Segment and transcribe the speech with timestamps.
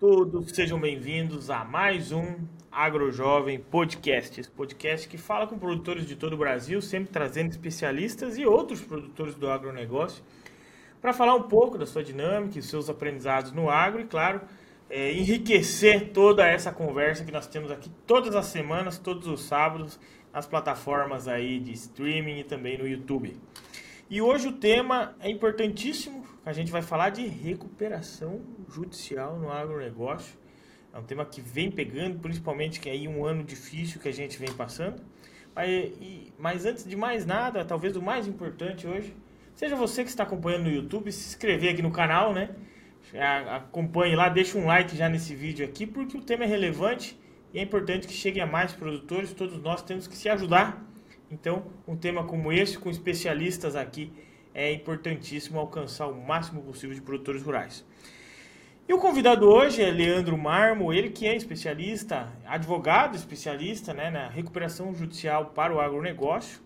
[0.00, 2.36] todos, sejam bem-vindos a mais um
[2.72, 4.40] AgroJovem Podcast.
[4.40, 8.80] Esse podcast que fala com produtores de todo o Brasil, sempre trazendo especialistas e outros
[8.80, 10.24] produtores do agronegócio
[11.02, 14.40] para falar um pouco da sua dinâmica e seus aprendizados no agro e, claro,
[14.88, 20.00] é, enriquecer toda essa conversa que nós temos aqui todas as semanas, todos os sábados,
[20.32, 23.36] nas plataformas aí de streaming e também no YouTube.
[24.08, 30.38] E hoje o tema é importantíssimo, a gente vai falar de recuperação judicial no agronegócio.
[30.92, 34.12] É um tema que vem pegando, principalmente que é aí um ano difícil que a
[34.12, 35.02] gente vem passando.
[35.54, 35.92] Mas,
[36.38, 39.14] mas antes de mais nada, talvez o mais importante hoje,
[39.54, 42.50] seja você que está acompanhando no YouTube, se inscrever aqui no canal, né?
[43.48, 47.18] Acompanhe lá, deixa um like já nesse vídeo aqui, porque o tema é relevante
[47.52, 49.32] e é importante que chegue a mais produtores.
[49.32, 50.90] Todos nós temos que se ajudar
[51.30, 54.12] então, um tema como esse, com especialistas aqui,
[54.52, 57.86] é importantíssimo alcançar o máximo possível de produtores rurais.
[58.90, 64.28] E o convidado hoje é Leandro Marmo, ele que é especialista, advogado especialista né, na
[64.28, 66.60] recuperação judicial para o agronegócio.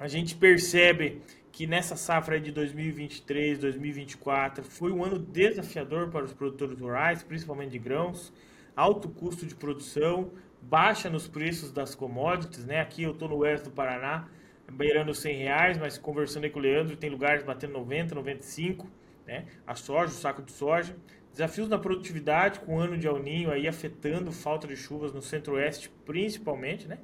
[0.00, 1.20] A gente percebe
[1.52, 7.72] que nessa safra de 2023, 2024 foi um ano desafiador para os produtores rurais, principalmente
[7.72, 8.32] de grãos,
[8.74, 10.30] alto custo de produção,
[10.62, 12.80] baixa nos preços das commodities, né?
[12.80, 14.28] Aqui eu estou no oeste do Paraná,
[14.72, 18.88] beirando 100 reais, mas conversando aí com o Leandro, tem lugares batendo 90, 95,
[19.26, 19.44] né?
[19.66, 20.96] A soja, o saco de soja.
[21.34, 23.16] Desafios na produtividade com o ano de El
[23.50, 26.98] aí afetando falta de chuvas no centro-oeste principalmente, né?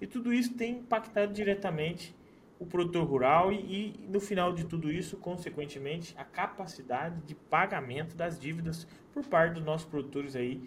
[0.00, 2.12] E tudo isso tem impactado diretamente
[2.58, 8.16] o produtor rural e, e, no final de tudo isso, consequentemente, a capacidade de pagamento
[8.16, 8.84] das dívidas
[9.14, 10.60] por parte dos nossos produtores aí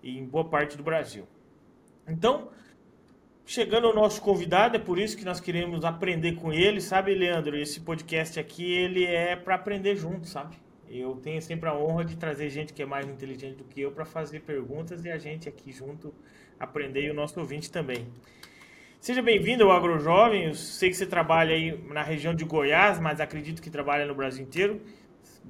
[0.00, 1.26] em boa parte do Brasil.
[2.06, 2.52] Então,
[3.44, 7.56] chegando ao nosso convidado, é por isso que nós queremos aprender com ele, sabe, Leandro?
[7.56, 10.62] Esse podcast aqui, ele é para aprender junto, sabe?
[10.88, 13.90] Eu tenho sempre a honra de trazer gente que é mais inteligente do que eu
[13.90, 16.14] para fazer perguntas e a gente aqui junto
[16.58, 18.06] aprender e o nosso ouvinte também.
[19.00, 20.44] Seja bem-vindo ao AgroJovem.
[20.44, 24.14] Eu sei que você trabalha aí na região de Goiás, mas acredito que trabalha no
[24.14, 24.80] Brasil inteiro.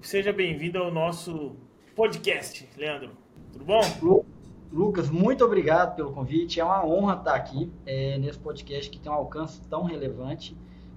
[0.03, 1.57] Seja bem-vindo ao nosso
[1.95, 3.11] podcast, Leandro.
[3.53, 4.25] Tudo bom?
[4.73, 6.59] Lucas, muito obrigado pelo convite.
[6.59, 10.57] É uma honra estar aqui é, nesse podcast que tem um alcance tão relevante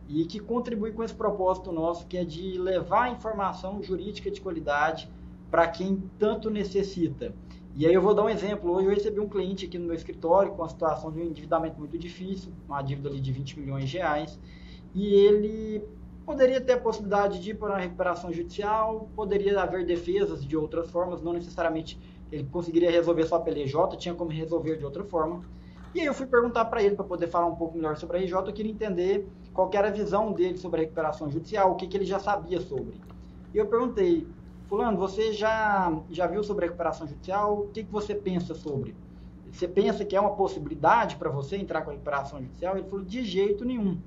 [0.09, 5.09] e que contribui com esse propósito nosso, que é de levar informação jurídica de qualidade
[5.51, 7.33] para quem tanto necessita.
[7.75, 8.71] E aí eu vou dar um exemplo.
[8.71, 11.77] Hoje eu recebi um cliente aqui no meu escritório com uma situação de um endividamento
[11.77, 14.39] muito difícil, uma dívida ali de 20 milhões de reais,
[14.95, 15.83] e ele
[16.25, 20.89] poderia ter a possibilidade de ir para uma recuperação judicial, poderia haver defesas de outras
[20.89, 21.99] formas, não necessariamente
[22.31, 25.41] ele conseguiria resolver só pela EJ, tinha como resolver de outra forma.
[25.95, 28.21] E aí eu fui perguntar para ele, para poder falar um pouco melhor sobre a
[28.21, 31.87] EJ, eu queria entender qual era a visão dele sobre a recuperação judicial, o que,
[31.87, 33.01] que ele já sabia sobre.
[33.51, 34.27] E eu perguntei,
[34.67, 37.61] fulano, você já, já viu sobre a recuperação judicial?
[37.61, 38.95] O que, que você pensa sobre?
[39.51, 42.77] Você pensa que é uma possibilidade para você entrar com a recuperação judicial?
[42.77, 43.97] Ele falou, de jeito nenhum.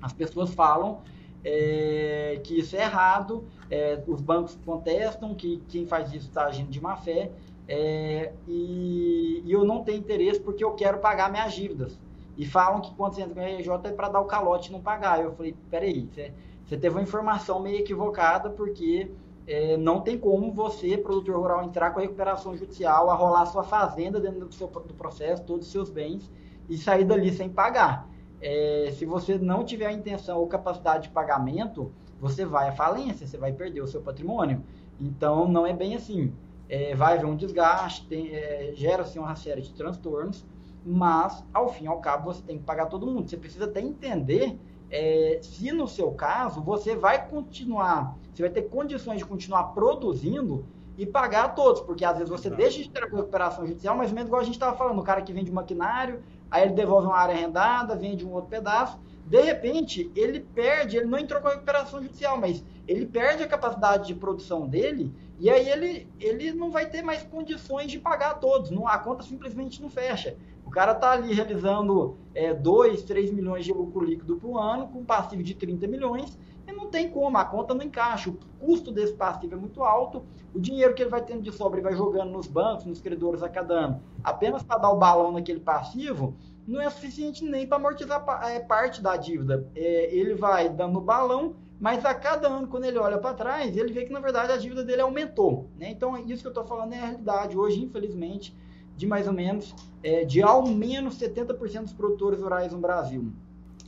[0.00, 1.02] As pessoas falam
[1.44, 6.70] é, que isso é errado, é, os bancos contestam que quem faz isso está agindo
[6.70, 7.30] de má fé,
[7.68, 11.98] é, e, e, eu não tenho interesse porque eu quero pagar minhas dívidas.
[12.36, 14.80] E falam que quando você entra com RJ é para dar o calote e não
[14.80, 15.22] pagar.
[15.22, 16.32] Eu falei, peraí, você,
[16.64, 19.10] você teve uma informação meio equivocada porque
[19.46, 24.20] é, não tem como você, produtor rural, entrar com a recuperação judicial, arrolar sua fazenda
[24.20, 26.30] dentro do, seu, do processo, todos os seus bens,
[26.68, 28.08] e sair dali sem pagar.
[28.40, 33.26] É, se você não tiver a intenção ou capacidade de pagamento, você vai à falência,
[33.26, 34.62] você vai perder o seu patrimônio.
[35.00, 36.32] Então, não é bem assim
[36.68, 40.44] é, vai haver um desgaste, é, gera-se uma série de transtornos,
[40.86, 43.28] mas, ao fim e ao cabo, você tem que pagar todo mundo.
[43.28, 44.56] Você precisa até entender
[44.88, 50.64] é, se, no seu caso, você vai continuar, você vai ter condições de continuar produzindo
[50.96, 54.12] e pagar a todos, porque às vezes você deixa de ter a recuperação judicial, mas
[54.12, 57.16] mesmo igual a gente estava falando, o cara que vende maquinário, aí ele devolve uma
[57.16, 61.52] área arrendada, vende um outro pedaço, de repente ele perde, ele não entrou com a
[61.52, 66.70] recuperação judicial, mas ele perde a capacidade de produção dele e aí ele, ele não
[66.70, 68.70] vai ter mais condições de pagar a todos.
[68.70, 70.36] Não, a conta simplesmente não fecha.
[70.66, 75.04] O cara está ali realizando é, 2, 3 milhões de lucro líquido por ano, com
[75.04, 78.28] passivo de 30 milhões, e não tem como, a conta não encaixa.
[78.28, 81.78] O custo desse passivo é muito alto, o dinheiro que ele vai tendo de sobra
[81.78, 85.32] e vai jogando nos bancos, nos credores a cada ano, apenas para dar o balão
[85.32, 86.36] naquele passivo,
[86.66, 89.70] não é suficiente nem para amortizar é, parte da dívida.
[89.76, 93.92] É, ele vai dando balão mas a cada ano, quando ele olha para trás, ele
[93.92, 95.68] vê que na verdade a dívida dele aumentou.
[95.78, 95.90] Né?
[95.90, 98.56] Então, isso que eu estou falando é a realidade hoje, infelizmente,
[98.96, 103.30] de mais ou menos, é, de ao menos 70% dos produtores rurais no Brasil.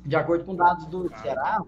[0.05, 1.63] De acordo com dados do Ceará,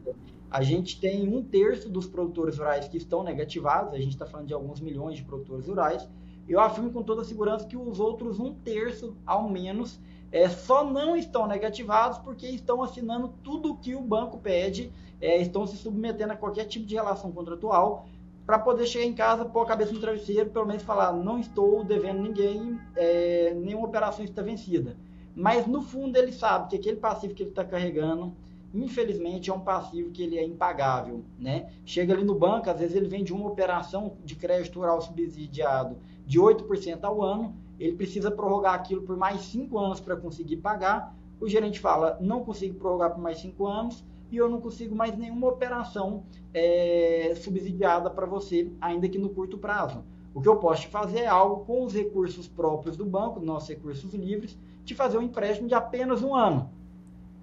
[0.50, 4.48] a gente tem um terço dos produtores rurais que estão negativados, a gente está falando
[4.48, 6.08] de alguns milhões de produtores rurais,
[6.48, 10.00] eu afirmo com toda segurança que os outros um terço, ao menos,
[10.32, 15.40] é, só não estão negativados porque estão assinando tudo o que o banco pede, é,
[15.40, 18.06] estão se submetendo a qualquer tipo de relação contratual
[18.50, 21.84] para poder chegar em casa, pôr a cabeça no travesseiro, pelo menos falar, não estou
[21.84, 24.96] devendo ninguém, é, nenhuma operação está vencida.
[25.36, 28.34] Mas no fundo ele sabe que aquele passivo que ele está carregando,
[28.74, 31.70] infelizmente é um passivo que ele é impagável, né?
[31.84, 36.40] Chega ali no banco, às vezes ele vende uma operação de crédito rural subsidiado de
[36.40, 41.14] 8% ao ano, ele precisa prorrogar aquilo por mais 5 anos para conseguir pagar.
[41.40, 45.16] O gerente fala, não consigo prorrogar por mais 5 anos e eu não consigo mais
[45.16, 46.24] nenhuma operação
[46.54, 50.04] é, subsidiada para você, ainda que no curto prazo.
[50.32, 53.68] O que eu posso te fazer é algo com os recursos próprios do banco, nossos
[53.68, 56.70] recursos livres, te fazer um empréstimo de apenas um ano.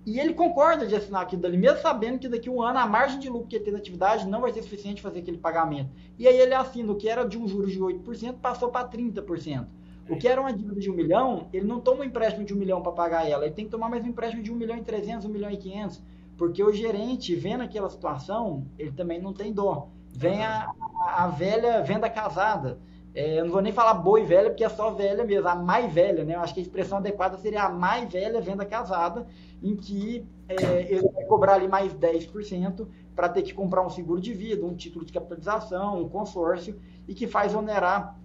[0.05, 2.87] E ele concorda de assinar aquilo dali, mesmo sabendo que daqui a um ano a
[2.87, 5.37] margem de lucro que ele tem na atividade não vai ser suficiente para fazer aquele
[5.37, 5.89] pagamento.
[6.17, 9.67] E aí ele assina o que era de um juros de 8%, passou para 30%.
[10.09, 12.57] O que era uma dívida de um milhão, ele não toma um empréstimo de um
[12.57, 14.81] milhão para pagar ela, ele tem que tomar mais um empréstimo de um milhão e
[14.81, 16.01] trezentos, um milhão e quinhentos,
[16.37, 19.89] porque o gerente, vendo aquela situação, ele também não tem dó.
[20.13, 22.79] Vem a, a velha venda casada.
[23.13, 25.91] É, eu não vou nem falar boi velha, porque é só velha mesmo, a mais
[25.91, 26.35] velha, né?
[26.35, 29.25] Eu acho que a expressão adequada seria a mais velha venda casada,
[29.63, 34.21] em que é, ele vai cobrar ali mais 10% para ter que comprar um seguro
[34.21, 38.15] de vida, um título de capitalização, um consórcio, e que faz onerar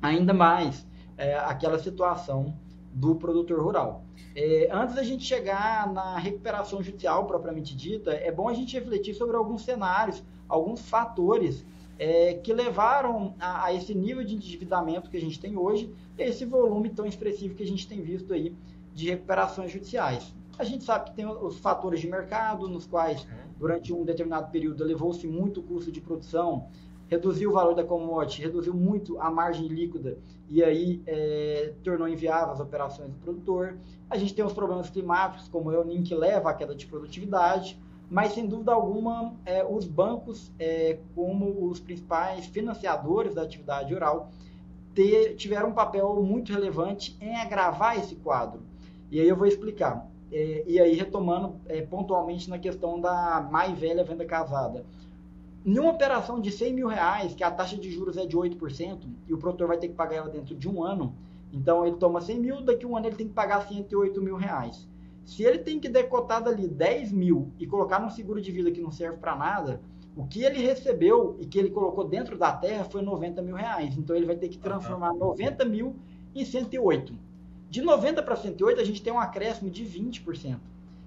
[0.00, 0.86] ainda mais
[1.18, 2.54] é, aquela situação
[2.96, 4.04] do produtor rural.
[4.34, 9.14] É, antes da gente chegar na recuperação judicial propriamente dita, é bom a gente refletir
[9.14, 11.62] sobre alguns cenários, alguns fatores
[11.98, 16.46] é, que levaram a, a, esse nível de endividamento que a gente tem hoje, esse
[16.46, 18.54] volume tão expressivo que a gente tem visto aí
[18.94, 20.34] de recuperações judiciais.
[20.58, 23.28] A gente sabe que tem os fatores de mercado, nos quais, uhum.
[23.58, 26.68] durante um determinado período, levou-se muito custo de produção,
[27.08, 30.18] reduziu o valor da commodity, reduziu muito a margem líquida
[30.48, 33.76] e aí é, tornou inviável as operações do produtor.
[34.08, 37.78] A gente tem os problemas climáticos, como o El que leva à queda de produtividade
[38.08, 44.30] mas sem dúvida alguma é, os bancos, é, como os principais financiadores da atividade rural,
[44.94, 48.60] ter, tiveram um papel muito relevante em agravar esse quadro.
[49.10, 50.08] E aí eu vou explicar.
[50.32, 54.84] É, e aí retomando é, pontualmente na questão da mais velha venda casada.
[55.66, 59.00] Em uma operação de 100 mil reais, que a taxa de juros é de 8%,
[59.26, 61.12] e o produtor vai ter que pagar ela dentro de um ano,
[61.52, 64.36] então ele toma 100 mil, daqui a um ano ele tem que pagar 108 mil
[64.36, 64.86] reais.
[65.24, 68.80] Se ele tem que decotar dali 10 mil e colocar num seguro de vida que
[68.80, 69.80] não serve para nada,
[70.16, 73.98] o que ele recebeu e que ele colocou dentro da terra foi 90 mil reais.
[73.98, 75.96] Então ele vai ter que transformar 90 mil
[76.32, 77.12] em 108.
[77.68, 80.58] De 90 para 108, a gente tem um acréscimo de 20%.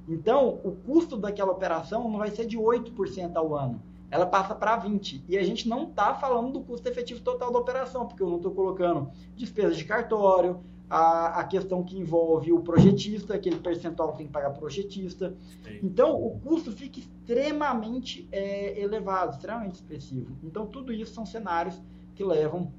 [0.09, 3.81] Então, o custo daquela operação não vai ser de 8% ao ano.
[4.11, 5.23] Ela passa para 20%.
[5.27, 8.37] E a gente não está falando do custo efetivo total da operação, porque eu não
[8.37, 10.59] estou colocando despesas de cartório,
[10.89, 15.35] a, a questão que envolve o projetista, aquele percentual que tem que pagar projetista.
[15.63, 15.79] Sim.
[15.83, 20.35] Então, o custo fica extremamente é, elevado, extremamente expressivo.
[20.43, 21.79] Então, tudo isso são cenários
[22.15, 22.73] que levam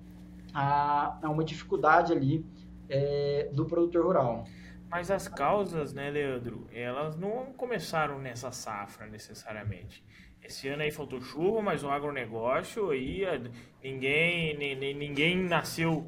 [0.52, 2.44] a, a uma dificuldade ali
[2.88, 4.44] é, do produtor rural.
[4.90, 10.04] Mas as causas, né, Leandro, elas não começaram nessa safra necessariamente.
[10.42, 13.22] Esse ano aí faltou chuva, mas o agronegócio aí
[13.82, 16.06] ninguém, ninguém, ninguém nasceu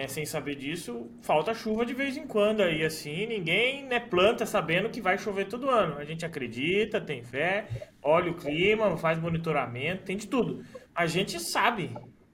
[0.00, 4.46] né, sem saber disso, falta chuva de vez em quando aí, assim, ninguém né, planta
[4.46, 5.98] sabendo que vai chover todo ano.
[5.98, 7.66] A gente acredita, tem fé,
[8.02, 10.64] olha o clima, faz monitoramento, tem de tudo.
[10.94, 11.90] A gente sabe,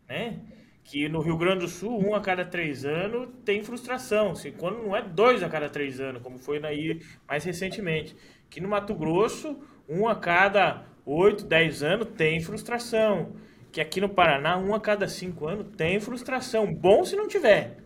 [0.08, 0.40] né?
[0.84, 4.30] Que no Rio Grande do Sul, um a cada três anos tem frustração.
[4.30, 8.14] Assim, quando não é dois a cada três anos, como foi aí mais recentemente.
[8.48, 13.32] Que no Mato Grosso, um a cada oito, dez anos tem frustração
[13.76, 16.72] que aqui no Paraná, um a cada cinco anos tem frustração.
[16.72, 17.76] Bom se não tiver,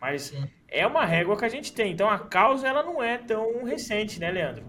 [0.00, 0.32] mas
[0.68, 1.92] é uma régua que a gente tem.
[1.92, 4.62] Então a causa ela não é tão recente, né, Leandro?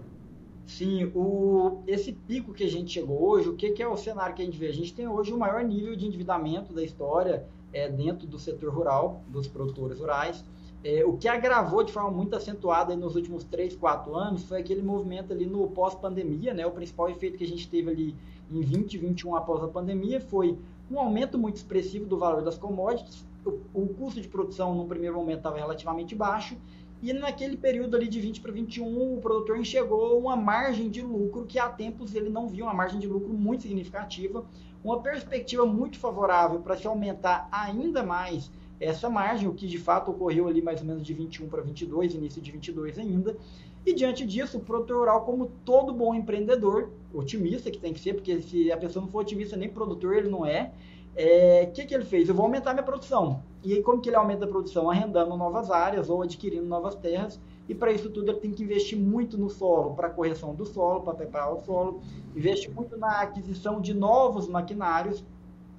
[0.66, 4.34] Sim, o, esse pico que a gente chegou hoje, o que, que é o cenário
[4.34, 4.66] que a gente vê?
[4.66, 8.74] A gente tem hoje o maior nível de endividamento da história é, dentro do setor
[8.74, 10.44] rural, dos produtores rurais.
[10.84, 14.82] É, o que agravou de forma muito acentuada nos últimos 3, 4 anos foi aquele
[14.82, 16.66] movimento ali no pós-pandemia, né?
[16.66, 18.16] O principal efeito que a gente teve ali
[18.50, 20.58] em 2021 após a pandemia foi
[20.90, 25.16] um aumento muito expressivo do valor das commodities, o, o custo de produção no primeiro
[25.16, 26.56] momento estava relativamente baixo,
[27.02, 31.44] e naquele período ali de 20 para 21, o produtor enxergou uma margem de lucro
[31.46, 34.44] que há tempos ele não via, uma margem de lucro muito significativa,
[34.84, 38.50] uma perspectiva muito favorável para se aumentar ainda mais
[38.82, 42.14] essa margem, o que de fato ocorreu ali mais ou menos de 21 para 22,
[42.14, 43.36] início de 22 ainda.
[43.84, 48.14] E diante disso, o produtor rural, como todo bom empreendedor, otimista que tem que ser,
[48.14, 50.72] porque se a pessoa não for otimista nem produtor, ele não é,
[51.14, 52.28] é, que, que ele fez?
[52.28, 53.42] Eu vou aumentar minha produção.
[53.62, 54.90] E aí, como que ele aumenta a produção?
[54.90, 57.40] Arrendando novas áreas ou adquirindo novas terras.
[57.68, 61.00] E para isso tudo ele tem que investir muito no solo, para correção do solo,
[61.02, 62.00] para preparar o solo.
[62.34, 65.24] Investe muito na aquisição de novos maquinários,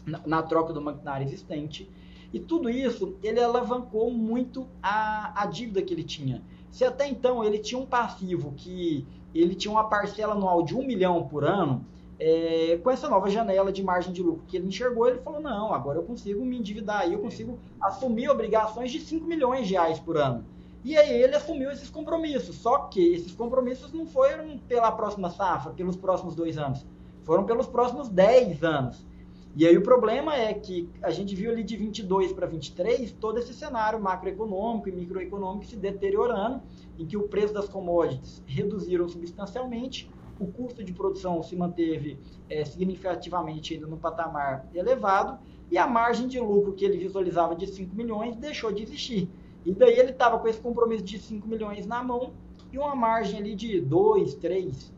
[0.05, 1.89] na, na troca do maquinário existente.
[2.33, 6.41] E tudo isso, ele alavancou muito a, a dívida que ele tinha.
[6.71, 10.83] Se até então ele tinha um passivo que ele tinha uma parcela anual de um
[10.83, 11.85] milhão por ano,
[12.19, 15.73] é, com essa nova janela de margem de lucro que ele enxergou, ele falou: não,
[15.73, 19.99] agora eu consigo me endividar aí, eu consigo assumir obrigações de 5 milhões de reais
[19.99, 20.43] por ano.
[20.83, 22.57] E aí ele assumiu esses compromissos.
[22.57, 26.85] Só que esses compromissos não foram pela próxima safra, pelos próximos dois anos,
[27.23, 29.05] foram pelos próximos 10 anos.
[29.55, 33.37] E aí o problema é que a gente viu ali de 22 para 23 todo
[33.37, 36.59] esse cenário macroeconômico e microeconômico se deteriorando,
[36.97, 42.17] em que o preço das commodities reduziram substancialmente, o custo de produção se manteve
[42.49, 45.37] é, significativamente ainda no patamar elevado
[45.69, 49.29] e a margem de lucro que ele visualizava de 5 milhões deixou de existir.
[49.63, 52.33] E daí ele estava com esse compromisso de 5 milhões na mão
[52.71, 54.91] e uma margem ali de 2, 3.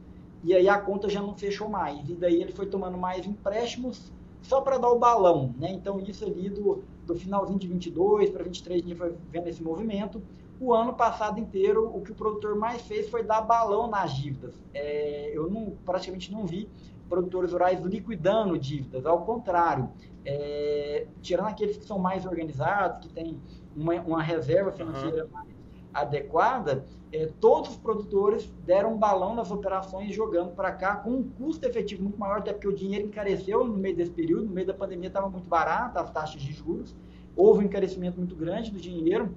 [0.46, 2.10] E aí a conta já não fechou mais.
[2.10, 4.14] E daí ele foi tomando mais empréstimos
[4.48, 5.54] só para dar o balão.
[5.58, 5.72] Né?
[5.72, 9.62] Então isso ali do, do finalzinho de 22 para 23 a gente foi vendo esse
[9.62, 10.22] movimento.
[10.60, 14.54] O ano passado inteiro, o que o produtor mais fez foi dar balão nas dívidas.
[14.74, 16.70] É, eu não, praticamente não vi
[17.10, 19.90] produtores rurais liquidando dívidas, ao contrário,
[20.26, 23.40] é, tirando aqueles que são mais organizados, que têm
[23.76, 25.32] uma, uma reserva financeira uhum.
[25.32, 25.50] mais
[25.94, 31.24] adequada, é, todos os produtores deram um balão nas operações jogando para cá com um
[31.24, 34.68] custo efetivo muito maior, até porque o dinheiro encareceu no meio desse período, no meio
[34.68, 36.94] da pandemia estava muito barato as taxas de juros,
[37.34, 39.34] houve um encarecimento muito grande do dinheiro,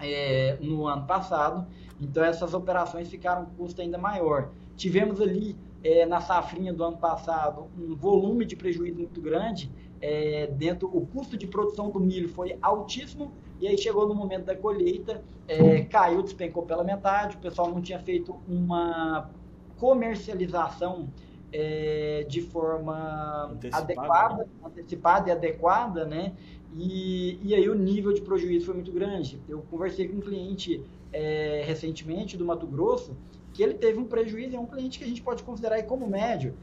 [0.00, 1.64] é, no ano passado,
[2.00, 4.50] então essas operações ficaram com custo ainda maior.
[4.76, 10.48] Tivemos ali é, na safrinha do ano passado um volume de prejuízo muito grande, é,
[10.48, 13.30] dentro o custo de produção do milho foi altíssimo
[13.62, 17.80] e aí chegou no momento da colheita, é, caiu, despencou pela metade, o pessoal não
[17.80, 19.30] tinha feito uma
[19.78, 21.08] comercialização
[21.52, 24.50] é, de forma antecipada, adequada, né?
[24.64, 26.32] antecipada e adequada, né?
[26.74, 29.40] E, e aí o nível de prejuízo foi muito grande.
[29.48, 33.16] Eu conversei com um cliente é, recentemente do Mato Grosso
[33.52, 36.04] que ele teve um prejuízo, é um cliente que a gente pode considerar aí como
[36.08, 36.56] médio.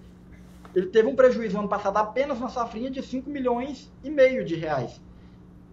[0.76, 4.44] Ele teve um prejuízo no ano passado apenas na safrinha de 5 milhões e meio
[4.44, 5.00] de reais.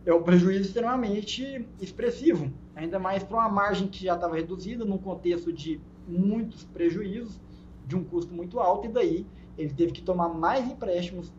[0.06, 4.98] É um prejuízo extremamente expressivo, ainda mais para uma margem que já estava reduzida, num
[4.98, 7.40] contexto de muitos prejuízos,
[7.84, 9.26] de um custo muito alto, e daí
[9.58, 11.32] ele teve que tomar mais empréstimos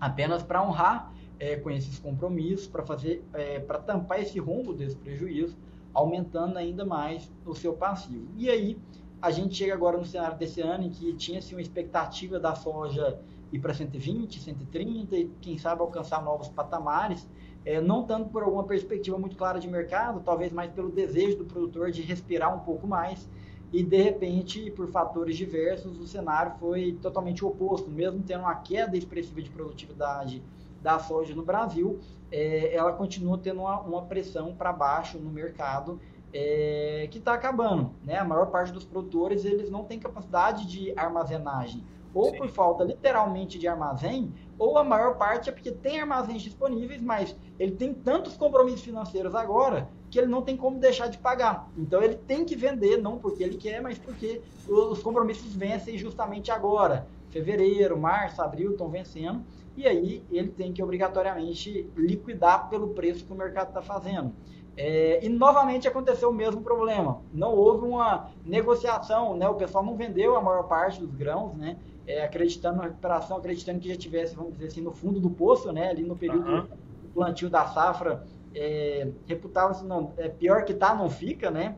[0.00, 4.94] apenas para honrar é, com esses compromissos para fazer, é, para tampar esse rombo desse
[4.94, 5.56] prejuízo,
[5.92, 8.28] aumentando ainda mais o seu passivo.
[8.36, 8.78] E aí
[9.20, 13.18] a gente chega agora no cenário desse ano em que tinha-se uma expectativa da soja
[13.52, 17.28] ir para 120, 130 e quem sabe alcançar novos patamares,
[17.66, 21.44] é, não tanto por alguma perspectiva muito clara de mercado, talvez mais pelo desejo do
[21.44, 23.28] produtor de respirar um pouco mais
[23.72, 28.96] e de repente, por fatores diversos, o cenário foi totalmente oposto, mesmo tendo uma queda
[28.96, 30.42] expressiva de produtividade
[30.80, 31.98] da soja no Brasil,
[32.30, 36.00] é, ela continua tendo uma, uma pressão para baixo no mercado
[36.32, 37.90] é, que está acabando.
[38.04, 38.16] Né?
[38.16, 41.82] A maior parte dos produtores eles não tem capacidade de armazenagem,
[42.16, 42.38] ou Sim.
[42.38, 47.36] por falta literalmente de armazém, ou a maior parte é porque tem armazéns disponíveis, mas
[47.58, 51.70] ele tem tantos compromissos financeiros agora que ele não tem como deixar de pagar.
[51.76, 56.50] Então ele tem que vender, não porque ele quer, mas porque os compromissos vencem justamente
[56.50, 57.06] agora.
[57.28, 59.44] Fevereiro, março, abril estão vencendo
[59.76, 64.32] e aí ele tem que obrigatoriamente liquidar pelo preço que o mercado está fazendo.
[64.76, 67.22] É, e novamente aconteceu o mesmo problema.
[67.32, 69.48] Não houve uma negociação, né?
[69.48, 71.76] o pessoal não vendeu a maior parte dos grãos, né?
[72.06, 75.72] É, acreditando na recuperação, acreditando que já tivesse, vamos dizer assim, no fundo do poço,
[75.72, 75.88] né?
[75.88, 76.60] ali no período uhum.
[76.60, 81.76] do plantio da safra, é, reputava-se, não, é, pior que tá, não fica, né?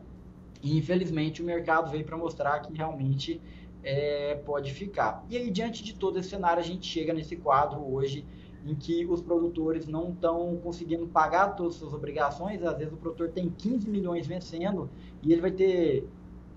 [0.62, 3.40] E infelizmente o mercado veio para mostrar que realmente
[3.82, 5.24] é, pode ficar.
[5.30, 8.24] E aí, diante de todo esse cenário, a gente chega nesse quadro hoje
[8.68, 12.62] em que os produtores não estão conseguindo pagar todas as suas obrigações.
[12.62, 14.90] Às vezes o produtor tem 15 milhões vencendo
[15.22, 16.06] e ele vai ter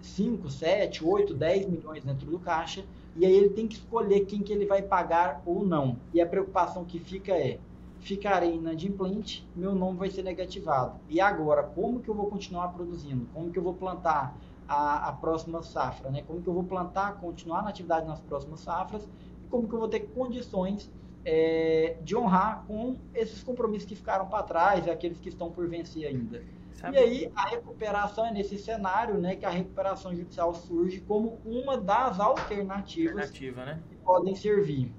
[0.02, 2.84] 5, 7, 8, 10 milhões dentro do caixa.
[3.16, 5.98] E aí ele tem que escolher quem que ele vai pagar ou não.
[6.14, 7.60] E a preocupação que fica é,
[8.00, 11.00] ficarei inadimplente, meu nome vai ser negativado.
[11.10, 13.28] E agora, como que eu vou continuar produzindo?
[13.34, 14.38] Como que eu vou plantar?
[14.72, 16.24] a, a próxima safra, né?
[16.26, 19.04] Como que eu vou plantar, continuar na atividade nas próximas safras
[19.44, 20.90] e como que eu vou ter condições
[21.26, 25.68] é, de honrar com esses compromissos que ficaram para trás e aqueles que estão por
[25.68, 26.44] vencer ainda.
[26.74, 26.96] Sabe?
[26.96, 31.78] E aí a recuperação é nesse cenário, né, que a recuperação judicial surge como uma
[31.78, 33.80] das alternativas Alternativa, né?
[33.88, 34.92] que podem servir.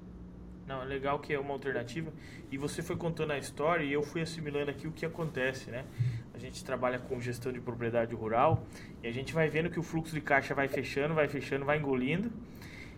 [0.65, 2.11] Não, é legal que é uma alternativa.
[2.49, 5.83] E você foi contando a história e eu fui assimilando aqui o que acontece, né?
[6.33, 8.63] A gente trabalha com gestão de propriedade rural
[9.03, 11.79] e a gente vai vendo que o fluxo de caixa vai fechando, vai fechando, vai
[11.79, 12.31] engolindo.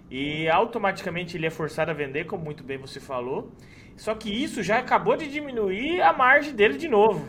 [0.09, 3.51] E automaticamente ele é forçado a vender, como muito bem você falou.
[3.95, 7.27] Só que isso já acabou de diminuir a margem dele de novo.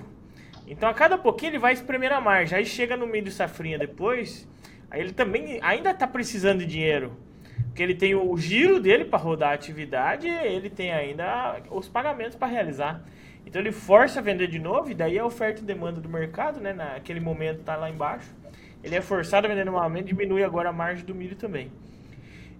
[0.66, 2.58] Então a cada pouquinho ele vai espremer a margem.
[2.58, 4.48] Aí chega no meio de safrinha depois,
[4.90, 7.16] aí ele também ainda está precisando de dinheiro.
[7.68, 12.36] Porque ele tem o giro dele para rodar a atividade, ele tem ainda os pagamentos
[12.36, 13.02] para realizar.
[13.46, 16.60] Então ele força a vender de novo, e daí a oferta e demanda do mercado,
[16.60, 18.34] né, naquele momento está lá embaixo.
[18.82, 21.70] Ele é forçado a vender novamente, diminui agora a margem do milho também.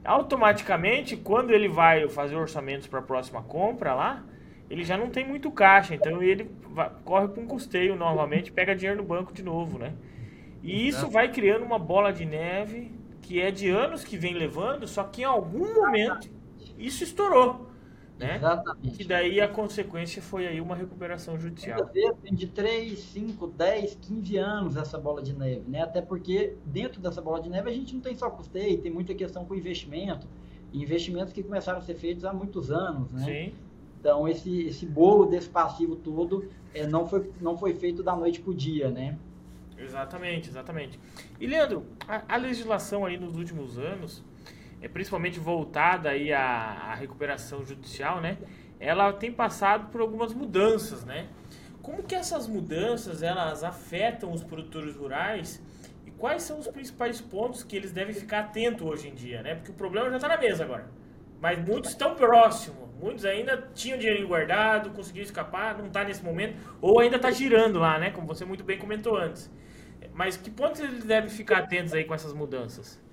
[0.06, 4.24] Automaticamente, quando ele vai fazer orçamentos para a próxima compra lá,
[4.70, 8.74] ele já não tem muito caixa, então ele vai, corre para um custeio novamente, pega
[8.74, 9.94] dinheiro no banco de novo, né?
[10.62, 12.90] E isso vai criando uma bola de neve
[13.22, 16.28] que é de anos que vem levando, só que em algum momento
[16.78, 17.68] isso estourou.
[18.18, 18.36] Né?
[18.36, 19.02] Exatamente.
[19.02, 21.86] E daí a consequência foi aí uma recuperação judicial.
[21.86, 25.82] Tem de 3, 5, 10, 15 anos essa bola de neve, né?
[25.82, 29.14] Até porque dentro dessa bola de neve a gente não tem só custeio, tem muita
[29.14, 30.26] questão com investimento.
[30.72, 33.24] Investimentos que começaram a ser feitos há muitos anos, né?
[33.24, 33.54] Sim.
[34.00, 38.40] Então esse, esse bolo desse passivo todo é, não, foi, não foi feito da noite
[38.40, 39.18] para o dia, né?
[39.78, 40.98] Exatamente, exatamente.
[41.38, 44.24] E Leandro, a, a legislação aí nos últimos anos,
[44.80, 48.38] é principalmente voltada aí à, à recuperação judicial, né?
[48.78, 51.28] Ela tem passado por algumas mudanças, né?
[51.82, 55.62] Como que essas mudanças elas afetam os produtores rurais
[56.04, 59.54] e quais são os principais pontos que eles devem ficar atentos hoje em dia, né?
[59.54, 60.90] Porque o problema já está na mesa agora.
[61.40, 66.56] Mas muitos estão próximos, muitos ainda tinham dinheiro guardado, conseguiram escapar, não está nesse momento,
[66.80, 68.10] ou ainda está girando lá, né?
[68.10, 69.50] Como você muito bem comentou antes.
[70.12, 73.05] Mas que pontos eles devem ficar atentos aí com essas mudanças?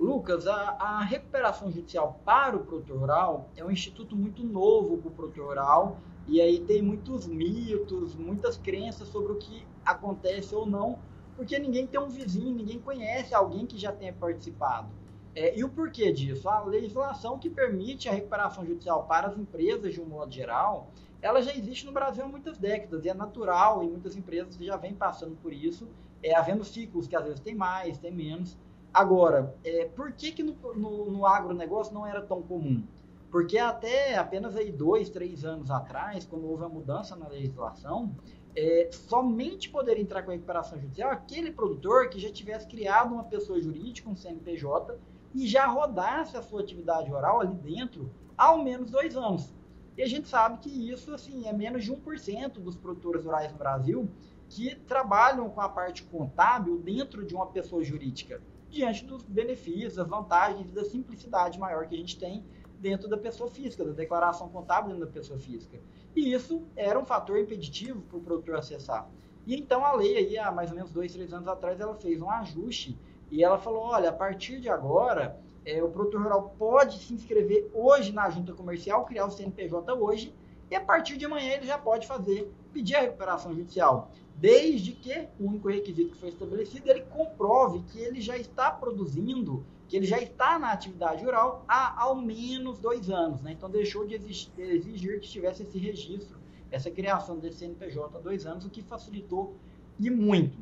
[0.00, 5.08] Lucas, a, a, recuperação judicial para o produtor rural é um instituto muito novo para
[5.08, 10.64] o produtor rural e aí tem muitos mitos, muitas crenças sobre o que acontece ou
[10.64, 10.98] não,
[11.36, 14.88] porque ninguém tem um vizinho, ninguém conhece alguém que já tenha participado.
[15.34, 16.48] É, e o porquê disso?
[16.48, 21.42] A legislação que permite a recuperação judicial para as empresas de um modo geral, ela
[21.42, 24.94] já existe no Brasil há muitas décadas e é natural e muitas empresas já vêm
[24.94, 25.86] passando por isso,
[26.22, 28.56] é, havendo ciclos que às vezes tem mais, tem menos,
[28.92, 32.82] Agora, é, por que, que no, no, no agronegócio não era tão comum?
[33.30, 38.12] Porque até apenas aí dois, três anos atrás, quando houve a mudança na legislação,
[38.56, 43.22] é, somente poderia entrar com a recuperação judicial aquele produtor que já tivesse criado uma
[43.22, 44.98] pessoa jurídica, um CNPJ,
[45.32, 49.54] e já rodasse a sua atividade rural ali dentro ao menos dois anos.
[49.96, 53.58] E a gente sabe que isso assim, é menos de 1% dos produtores rurais no
[53.58, 54.10] Brasil
[54.48, 60.08] que trabalham com a parte contábil dentro de uma pessoa jurídica diante dos benefícios, das
[60.08, 62.44] vantagens e da simplicidade maior que a gente tem
[62.78, 65.78] dentro da pessoa física, da declaração contábil dentro da pessoa física.
[66.16, 69.08] E isso era um fator impeditivo para o produtor acessar.
[69.46, 72.20] E então a lei aí, há mais ou menos dois, três anos atrás, ela fez
[72.22, 72.98] um ajuste
[73.30, 77.70] e ela falou, olha, a partir de agora, é, o produtor rural pode se inscrever
[77.74, 80.34] hoje na junta comercial, criar o CNPJ hoje,
[80.70, 85.28] e a partir de amanhã ele já pode fazer, pedir a recuperação judicial desde que
[85.38, 90.06] o único requisito que foi estabelecido ele comprove que ele já está produzindo, que ele
[90.06, 93.42] já está na atividade rural há ao menos dois anos.
[93.42, 93.52] Né?
[93.52, 96.38] Então, deixou de exigir, exigir que tivesse esse registro,
[96.70, 99.56] essa criação desse CNPJ há dois anos, o que facilitou
[99.98, 100.56] e muito.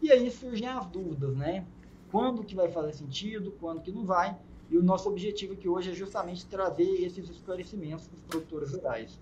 [0.00, 1.66] E aí surgem as dúvidas, né?
[2.10, 4.38] Quando que vai fazer sentido, quando que não vai.
[4.70, 9.18] E o nosso objetivo aqui hoje é justamente trazer esses esclarecimentos para os produtores rurais.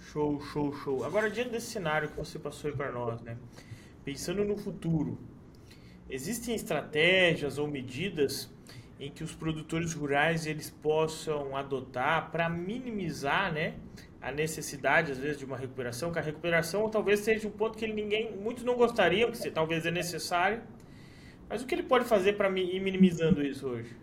[0.00, 1.04] Show, show, show.
[1.04, 3.36] Agora, diante desse cenário que você passou aí para nós, né?
[4.04, 5.18] Pensando no futuro,
[6.08, 8.50] existem estratégias ou medidas
[8.98, 13.74] em que os produtores rurais eles possam adotar para minimizar, né,
[14.20, 17.86] a necessidade às vezes de uma recuperação, que a recuperação talvez seja um ponto que
[17.86, 20.60] ninguém, muitos não gostariam, que talvez é necessário.
[21.48, 23.96] Mas o que ele pode fazer para ir minimizando isso hoje?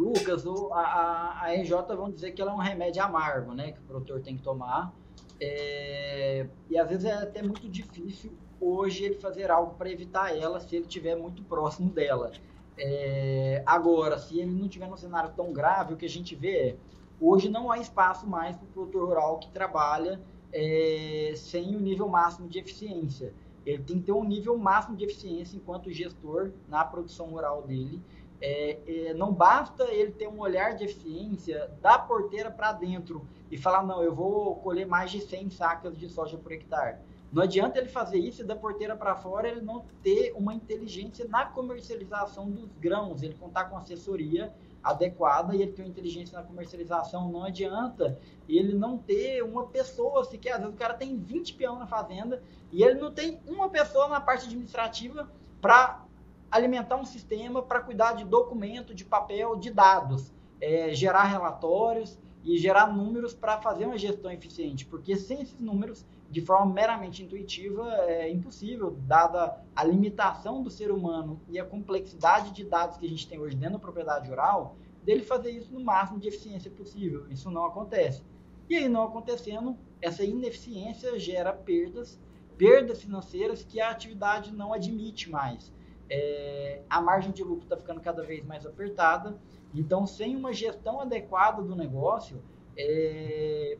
[0.00, 3.72] Lucas, o, a, a RJ vão dizer que ela é um remédio amargo, né?
[3.72, 4.94] Que o produtor tem que tomar.
[5.38, 10.58] É, e às vezes é até muito difícil hoje ele fazer algo para evitar ela
[10.58, 12.32] se ele estiver muito próximo dela.
[12.78, 16.70] É, agora, se ele não estiver num cenário tão grave, o que a gente vê
[16.70, 16.76] é
[17.20, 20.18] hoje não há espaço mais para o produtor rural que trabalha
[20.50, 23.34] é, sem o nível máximo de eficiência.
[23.66, 28.02] Ele tem que ter um nível máximo de eficiência enquanto gestor na produção rural dele.
[28.40, 33.58] É, é, não basta ele ter um olhar de eficiência da porteira para dentro e
[33.58, 36.98] falar, não, eu vou colher mais de 100 sacas de soja por hectare.
[37.32, 41.28] Não adianta ele fazer isso e da porteira para fora ele não ter uma inteligência
[41.28, 46.44] na comercialização dos grãos, ele contar com assessoria adequada e ele ter uma inteligência na
[46.44, 47.30] comercialização.
[47.30, 50.54] Não adianta ele não ter uma pessoa sequer.
[50.54, 54.08] Às vezes o cara tem 20 peão na fazenda e ele não tem uma pessoa
[54.08, 56.04] na parte administrativa para
[56.50, 62.56] alimentar um sistema para cuidar de documento, de papel, de dados, é, gerar relatórios e
[62.58, 67.86] gerar números para fazer uma gestão eficiente, porque sem esses números, de forma meramente intuitiva,
[68.06, 73.08] é impossível, dada a limitação do ser humano e a complexidade de dados que a
[73.08, 77.26] gente tem hoje dentro da propriedade rural, dele fazer isso no máximo de eficiência possível.
[77.30, 78.22] Isso não acontece.
[78.68, 82.18] E aí, não acontecendo, essa ineficiência gera perdas,
[82.56, 85.72] perdas financeiras que a atividade não admite mais.
[86.10, 89.38] É, a margem de lucro está ficando cada vez mais apertada
[89.74, 92.42] então, sem uma gestão adequada do negócio,
[92.76, 93.78] é,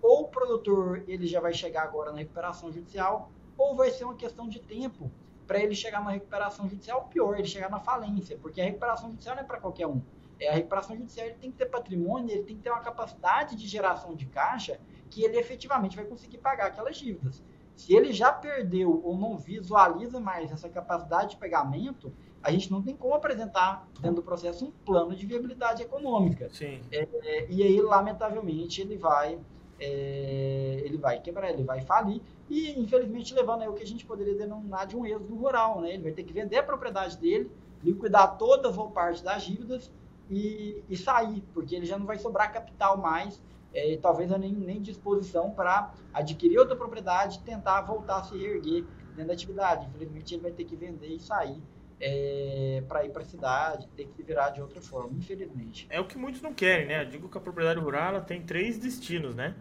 [0.00, 4.14] ou o produtor ele já vai chegar agora na recuperação judicial, ou vai ser uma
[4.14, 5.10] questão de tempo
[5.46, 9.34] para ele chegar na recuperação judicial, pior, ele chegar na falência, porque a recuperação judicial
[9.34, 10.00] não é para qualquer um.
[10.40, 13.56] É, a recuperação judicial ele tem que ter patrimônio, ele tem que ter uma capacidade
[13.56, 17.42] de geração de caixa que ele efetivamente vai conseguir pagar aquelas dívidas.
[17.78, 22.12] Se ele já perdeu ou não visualiza mais essa capacidade de pagamento,
[22.42, 26.48] a gente não tem como apresentar dentro do processo um plano de viabilidade econômica.
[26.52, 26.80] Sim.
[26.90, 29.38] É, é, e aí, lamentavelmente, ele vai,
[29.78, 34.04] é, ele vai quebrar, ele vai falir e, infelizmente, levando aí o que a gente
[34.04, 35.80] poderia denominar de um êxodo rural.
[35.80, 35.94] Né?
[35.94, 37.48] Ele vai ter que vender a propriedade dele,
[37.80, 39.88] liquidar todas ou parte das dívidas
[40.28, 43.40] e, e sair, porque ele já não vai sobrar capital mais
[43.74, 49.26] é, talvez nem, nem disposição para adquirir outra propriedade tentar voltar a se reerguer dentro
[49.26, 49.86] da atividade.
[49.86, 51.62] Infelizmente, ele vai ter que vender e sair
[52.00, 55.86] é, para ir para a cidade, ter que se virar de outra forma, infelizmente.
[55.90, 57.02] É o que muitos não querem, né?
[57.02, 59.54] Eu digo que a propriedade rural ela tem três destinos, né?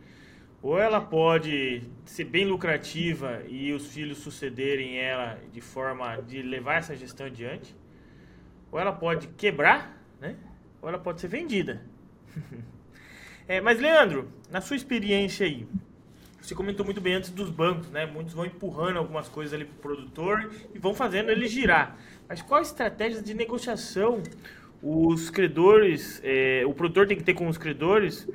[0.61, 6.75] Ou ela pode ser bem lucrativa e os filhos sucederem ela de forma de levar
[6.75, 7.75] essa gestão adiante,
[8.71, 10.35] ou ela pode quebrar, né?
[10.81, 11.81] Ou ela pode ser vendida.
[13.47, 15.67] é, mas Leandro, na sua experiência aí,
[16.41, 18.05] você comentou muito bem antes dos bancos, né?
[18.05, 21.97] Muitos vão empurrando algumas coisas ali para o produtor e vão fazendo ele girar.
[22.27, 24.21] Mas qual a estratégia de negociação
[24.81, 28.27] os credores, é, o produtor tem que ter com os credores,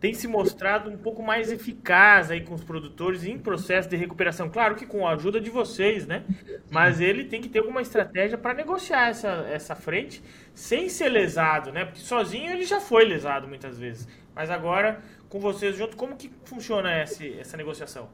[0.00, 4.48] tem se mostrado um pouco mais eficaz aí com os produtores em processo de recuperação.
[4.48, 6.24] Claro que com a ajuda de vocês, né?
[6.70, 10.22] Mas ele tem que ter alguma estratégia para negociar essa, essa frente
[10.54, 11.84] sem ser lesado, né?
[11.84, 14.08] Porque sozinho ele já foi lesado muitas vezes.
[14.34, 18.08] Mas agora, com vocês junto, como que funciona essa, essa negociação?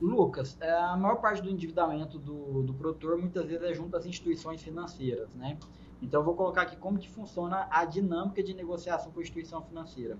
[0.00, 4.06] Lucas, é, a maior parte do endividamento do, do produtor muitas vezes é junto às
[4.06, 5.58] instituições financeiras, né?
[6.00, 9.62] Então eu vou colocar aqui como que funciona a dinâmica de negociação com a instituição
[9.62, 10.16] financeira.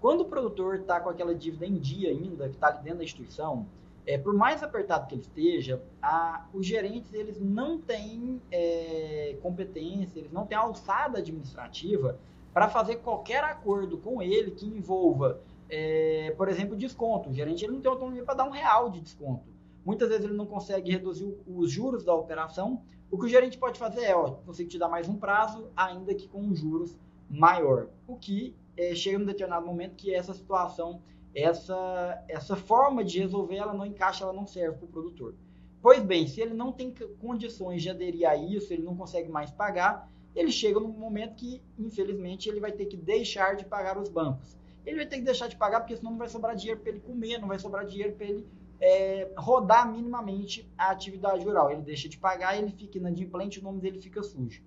[0.00, 3.04] Quando o produtor está com aquela dívida em dia ainda, que está ali dentro da
[3.04, 3.66] instituição,
[4.06, 10.20] é, por mais apertado que ele esteja, a, os gerentes eles não têm é, competência,
[10.20, 12.16] eles não têm alçada administrativa
[12.56, 17.28] para fazer qualquer acordo com ele que envolva é, por exemplo, desconto.
[17.28, 19.44] O gerente ele não tem autonomia para dar um real de desconto.
[19.84, 22.82] Muitas vezes ele não consegue reduzir os juros da operação.
[23.10, 26.14] O que o gerente pode fazer é, ó, consigo te dar mais um prazo, ainda
[26.14, 26.96] que com juros
[27.28, 27.88] maior.
[28.08, 31.02] O que é, chega num determinado momento que essa situação,
[31.34, 35.34] essa, essa forma de resolver, ela não encaixa, ela não serve para o produtor.
[35.82, 39.50] Pois bem, se ele não tem condições de aderir a isso, ele não consegue mais
[39.50, 44.08] pagar, ele chega num momento que, infelizmente, ele vai ter que deixar de pagar os
[44.08, 46.90] bancos ele vai ter que deixar de pagar, porque senão não vai sobrar dinheiro para
[46.90, 48.46] ele comer, não vai sobrar dinheiro para ele
[48.80, 51.72] é, rodar minimamente a atividade rural.
[51.72, 54.62] Ele deixa de pagar, ele fica inadimplente, o nome dele fica sujo.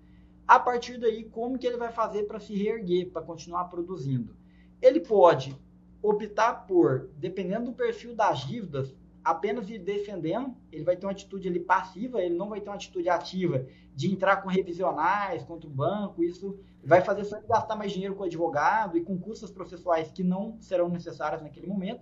[0.45, 4.35] A partir daí, como que ele vai fazer para se reerguer, para continuar produzindo?
[4.81, 5.55] Ele pode
[6.01, 8.93] optar por, dependendo do perfil das dívidas,
[9.29, 12.75] apenas ir defendendo, ele vai ter uma atitude ali passiva, ele não vai ter uma
[12.75, 17.75] atitude ativa de entrar com revisionais contra o banco, isso vai fazer só ele gastar
[17.75, 22.01] mais dinheiro com o advogado e com custas processuais que não serão necessárias naquele momento,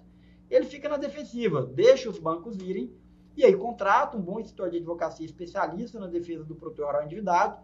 [0.50, 2.94] ele fica na defensiva, deixa os bancos virem
[3.36, 7.60] e aí contrata um bom editor de advocacia especialista na defesa do produtor rural endividado,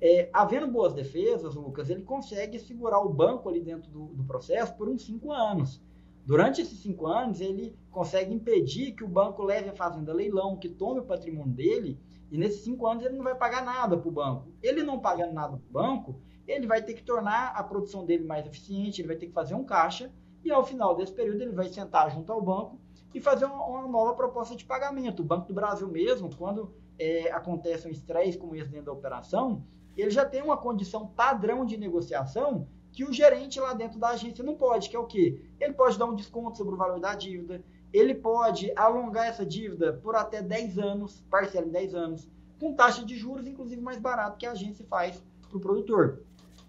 [0.00, 4.76] é, havendo boas defesas, Lucas, ele consegue segurar o banco ali dentro do, do processo
[4.76, 5.82] por uns cinco anos.
[6.28, 10.58] Durante esses cinco anos, ele consegue impedir que o banco leve a fazenda a leilão,
[10.58, 11.98] que tome o patrimônio dele,
[12.30, 14.52] e nesses cinco anos ele não vai pagar nada para o banco.
[14.62, 18.24] Ele não pagando nada para o banco, ele vai ter que tornar a produção dele
[18.24, 20.12] mais eficiente, ele vai ter que fazer um caixa,
[20.44, 22.78] e ao final desse período ele vai sentar junto ao banco
[23.14, 25.22] e fazer uma, uma nova proposta de pagamento.
[25.22, 29.64] O Banco do Brasil mesmo, quando é, acontece um estresse como esse dentro da operação,
[29.96, 34.44] ele já tem uma condição padrão de negociação que o gerente lá dentro da agência
[34.44, 35.40] não pode, que é o quê?
[35.60, 39.92] Ele pode dar um desconto sobre o valor da dívida, ele pode alongar essa dívida
[39.92, 44.36] por até 10 anos, parcela em 10 anos, com taxa de juros, inclusive mais barato
[44.36, 46.22] que a agência faz para o produtor.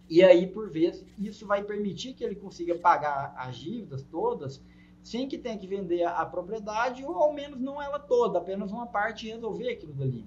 [0.10, 4.62] E aí, por vezes, isso vai permitir que ele consiga pagar as dívidas todas
[5.03, 8.88] sem que tenha que vender a, propriedade, ou ao menos não ela toda, apenas uma
[8.88, 10.25] parte e resolver aquilo dali.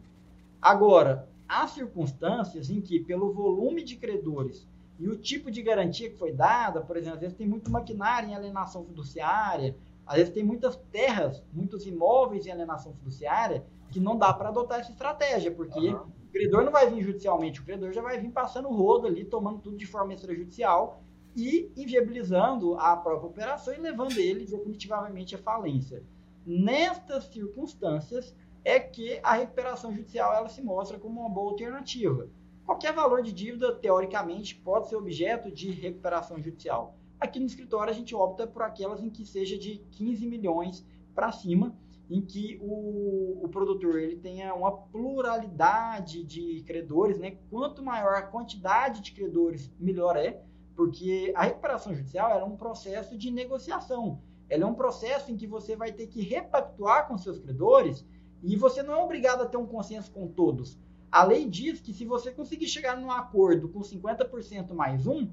[0.61, 4.67] Agora, há circunstâncias em que, pelo volume de credores
[5.03, 8.29] e o tipo de garantia que foi dada, por exemplo, às vezes tem muito maquinário
[8.29, 14.17] em alienação fiduciária, às vezes tem muitas terras, muitos imóveis em alienação fiduciária, que não
[14.17, 16.03] dá para adotar essa estratégia, porque uhum.
[16.29, 19.25] o credor não vai vir judicialmente, o credor já vai vir passando o rodo ali,
[19.25, 21.03] tomando tudo de forma extrajudicial
[21.35, 26.05] e inviabilizando a própria operação e levando ele definitivamente à falência.
[26.47, 28.33] Nestas circunstâncias
[28.65, 32.29] é que a recuperação judicial ela se mostra como uma boa alternativa.
[32.73, 36.97] Qualquer valor de dívida, teoricamente, pode ser objeto de recuperação judicial.
[37.21, 40.83] Aqui no escritório a gente opta por aquelas em que seja de 15 milhões
[41.15, 41.77] para cima,
[42.09, 47.37] em que o, o, produtor ele tenha uma pluralidade de credores, né?
[47.51, 50.43] Quanto maior a quantidade de credores, melhor é
[50.75, 54.19] porque a recuperação judicial é um processo de negociação.
[54.49, 58.03] Ela é um processo em que você vai ter que repactuar com seus credores
[58.43, 60.81] e você não é obrigado a ter um consenso com todos.
[61.13, 65.29] A lei diz que se você conseguir chegar num acordo com 50% mais um,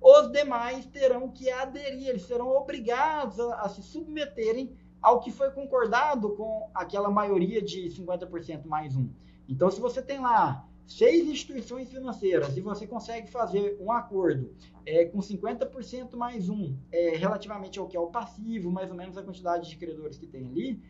[0.00, 5.50] os demais terão que aderir, eles serão obrigados a, a se submeterem ao que foi
[5.50, 9.08] concordado com aquela maioria de 50% mais um.
[9.48, 14.54] Então, se você tem lá seis instituições financeiras e você consegue fazer um acordo
[14.86, 19.18] é, com 50% mais um, é, relativamente ao que é o passivo, mais ou menos
[19.18, 20.80] a quantidade de credores que tem ali,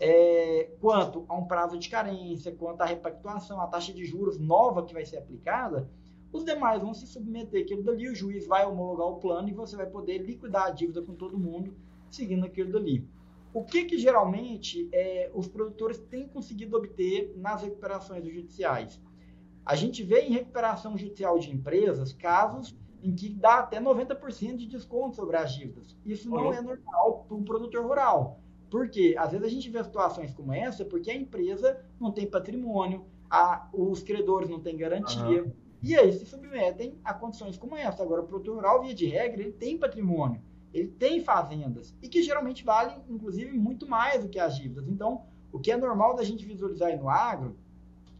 [0.00, 4.84] é, quanto a um prazo de carência, quanto à repactuação, a taxa de juros nova
[4.84, 5.88] que vai ser aplicada,
[6.32, 9.76] os demais vão se submeter àquilo dali, o juiz vai homologar o plano e você
[9.76, 11.76] vai poder liquidar a dívida com todo mundo
[12.10, 13.06] seguindo aquilo dali.
[13.54, 19.00] O que, que geralmente é, os produtores têm conseguido obter nas recuperações judiciais?
[19.64, 24.66] A gente vê em recuperação judicial de empresas casos em que dá até 90% de
[24.66, 25.96] desconto sobre as dívidas.
[26.04, 28.40] Isso não é normal para um produtor rural.
[28.72, 29.14] Por quê?
[29.18, 33.68] Às vezes a gente vê situações como essa porque a empresa não tem patrimônio, a,
[33.70, 35.52] os credores não têm garantia, uhum.
[35.82, 38.02] e aí se submetem a condições como essa.
[38.02, 40.40] Agora, o produtor rural, via de regra, ele tem patrimônio,
[40.72, 44.88] ele tem fazendas, e que geralmente valem, inclusive, muito mais do que as dívidas.
[44.88, 47.58] Então, o que é normal da gente visualizar aí no agro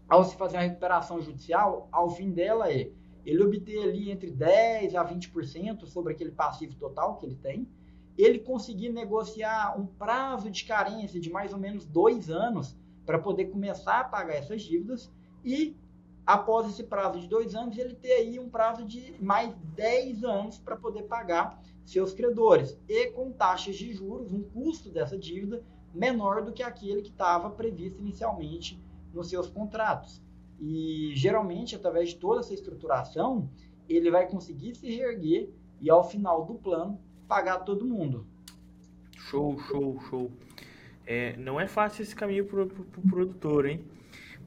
[0.06, 2.90] ao se fazer a recuperação judicial, ao fim dela é
[3.24, 7.66] ele obter ali entre 10% a 20% sobre aquele passivo total que ele tem,
[8.16, 13.46] ele conseguir negociar um prazo de carência de mais ou menos dois anos para poder
[13.46, 15.10] começar a pagar essas dívidas
[15.44, 15.76] e
[16.26, 20.58] após esse prazo de dois anos ele ter aí um prazo de mais 10 anos
[20.58, 26.42] para poder pagar seus credores e com taxas de juros, um custo dessa dívida menor
[26.42, 28.80] do que aquele que estava previsto inicialmente
[29.12, 30.22] nos seus contratos.
[30.60, 33.50] E geralmente, através de toda essa estruturação,
[33.88, 37.00] ele vai conseguir se reerguer e ao final do plano
[37.32, 38.26] pagar todo mundo.
[39.16, 40.30] Show, show, show.
[41.06, 43.82] É, não é fácil esse caminho para o pro, pro produtor, hein?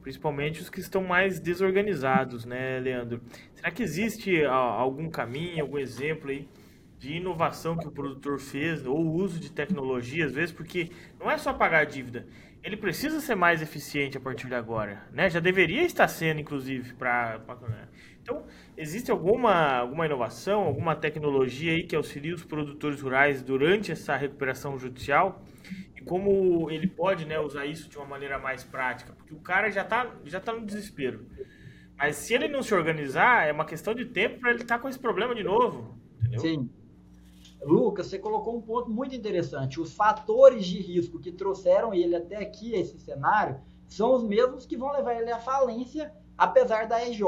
[0.02, 3.20] Principalmente os que estão mais desorganizados, né, Leandro?
[3.54, 6.48] Será que existe algum caminho, algum exemplo aí
[6.96, 11.36] de inovação que o produtor fez, ou uso de tecnologia, às vezes, porque não é
[11.36, 12.24] só pagar a dívida,
[12.62, 15.28] ele precisa ser mais eficiente a partir de agora, né?
[15.28, 17.40] Já deveria estar sendo, inclusive, para?
[18.26, 18.42] Então
[18.76, 24.76] existe alguma alguma inovação, alguma tecnologia aí que auxilie os produtores rurais durante essa recuperação
[24.76, 25.40] judicial
[25.96, 29.70] e como ele pode, né, usar isso de uma maneira mais prática, porque o cara
[29.70, 31.24] já está já tá no desespero.
[31.96, 34.82] Mas se ele não se organizar, é uma questão de tempo para ele estar tá
[34.82, 36.40] com esse problema de novo, entendeu?
[36.40, 36.68] Sim.
[37.62, 39.80] Lucas, você colocou um ponto muito interessante.
[39.80, 43.58] Os fatores de risco que trouxeram ele até aqui, esse cenário,
[43.88, 47.22] são os mesmos que vão levar ele à falência, apesar da EJ.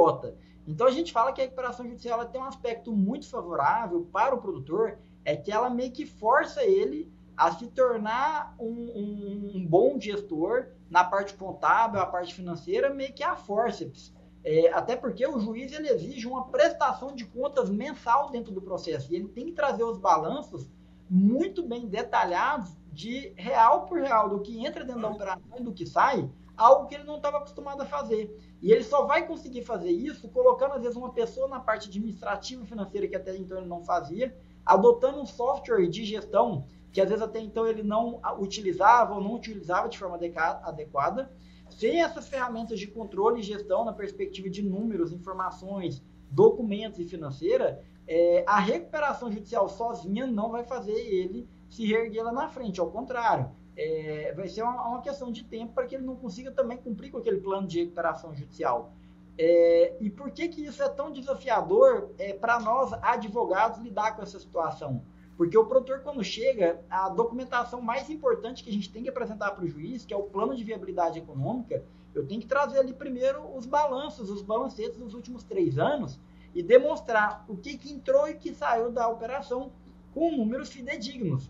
[0.69, 4.39] Então a gente fala que a recuperação judicial tem um aspecto muito favorável para o
[4.39, 9.99] produtor, é que ela meio que força ele a se tornar um, um, um bom
[9.99, 14.13] gestor na parte contábil, a parte financeira, meio que a forceps.
[14.45, 19.11] É, até porque o juiz ele exige uma prestação de contas mensal dentro do processo
[19.11, 20.69] e ele tem que trazer os balanços
[21.09, 25.73] muito bem detalhados de real por real do que entra dentro da operação e do
[25.73, 26.29] que sai,
[26.59, 28.37] algo que ele não estava acostumado a fazer.
[28.61, 32.65] E ele só vai conseguir fazer isso colocando às vezes uma pessoa na parte administrativa
[32.67, 37.23] financeira que até então ele não fazia, adotando um software de gestão que às vezes
[37.23, 40.19] até então ele não utilizava ou não utilizava de forma
[40.63, 41.31] adequada
[41.71, 47.85] sem essas ferramentas de controle e gestão na perspectiva de números, informações, documentos e financeira,
[48.07, 52.81] é, a recuperação judicial sozinha não vai fazer ele se reerguer lá na frente.
[52.81, 56.51] Ao contrário, é, vai ser uma, uma, questão de tempo para que ele não consiga
[56.51, 58.93] também cumprir com aquele plano de recuperação judicial.
[59.39, 64.23] É, e por que, que isso é tão desafiador é, para nós, advogados, lidar com
[64.23, 65.01] essa situação?
[65.37, 69.53] Porque o produtor, quando chega, a documentação mais importante que a gente tem que apresentar
[69.53, 72.93] para o juiz, que é o plano de viabilidade econômica, eu tenho que trazer ali
[72.93, 76.19] primeiro os balanços, os balancetes dos últimos três anos
[76.53, 79.71] e demonstrar o que, que entrou e que saiu da operação
[80.13, 81.49] com números fidedignos.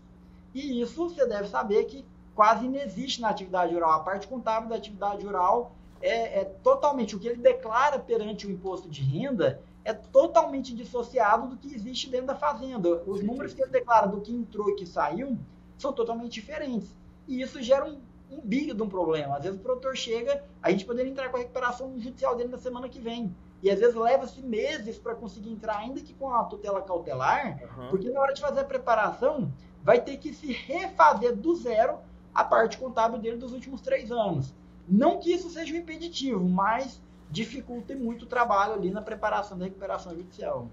[0.53, 2.05] E isso você deve saber que
[2.39, 3.91] quase inexiste na atividade rural.
[3.91, 8.49] A parte contábil da atividade rural é, é totalmente o que ele declara perante o
[8.49, 13.03] imposto de renda é totalmente dissociado do que existe dentro da fazenda.
[13.05, 15.37] Os números que ele declara do que entrou e que saiu
[15.77, 16.95] são totalmente diferentes.
[17.27, 17.99] E isso gera um,
[18.31, 19.35] um big de um problema.
[19.35, 22.57] Às vezes o produtor chega, a gente poderia entrar com a recuperação judicial dele na
[22.57, 23.35] semana que vem.
[23.61, 27.89] E às vezes leva-se meses para conseguir entrar, ainda que com a tutela cautelar, uhum.
[27.89, 29.51] porque na hora de fazer a preparação,
[29.83, 31.99] vai ter que se refazer do zero
[32.33, 34.53] a parte contábil dele dos últimos três anos.
[34.87, 39.65] Não que isso seja um impeditivo, mas dificulta muito o trabalho ali na preparação da
[39.65, 40.67] recuperação judicial.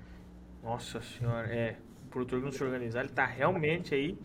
[0.62, 1.76] Nossa senhora, é.
[2.06, 4.16] O produtor não se organizar, ele está realmente aí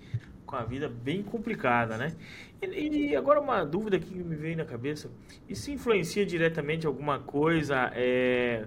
[0.46, 2.14] com a vida bem complicada, né?
[2.62, 5.10] E, e, agora uma dúvida que me veio na cabeça:
[5.48, 8.66] isso influencia diretamente alguma coisa é,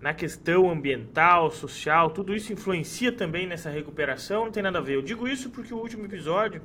[0.00, 2.10] na questão ambiental, social?
[2.10, 4.46] Tudo isso influencia também nessa recuperação?
[4.46, 4.94] Não tem nada a ver.
[4.94, 6.62] Eu digo isso porque o último episódio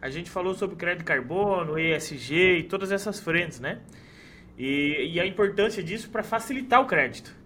[0.00, 3.80] a gente falou sobre crédito carbono, ESG e todas essas frentes, né?
[4.56, 7.36] E, e a importância disso para facilitar o crédito.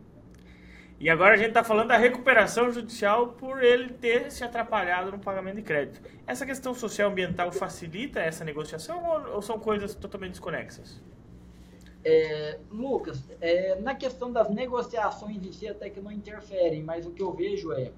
[1.03, 5.19] E agora a gente está falando da recuperação judicial por ele ter se atrapalhado no
[5.19, 6.01] pagamento de crédito.
[6.27, 11.03] Essa questão social ambiental facilita essa negociação ou, ou são coisas totalmente desconexas?
[12.05, 17.11] É, Lucas, é, na questão das negociações em si até que não interferem, mas o
[17.11, 17.91] que eu vejo é,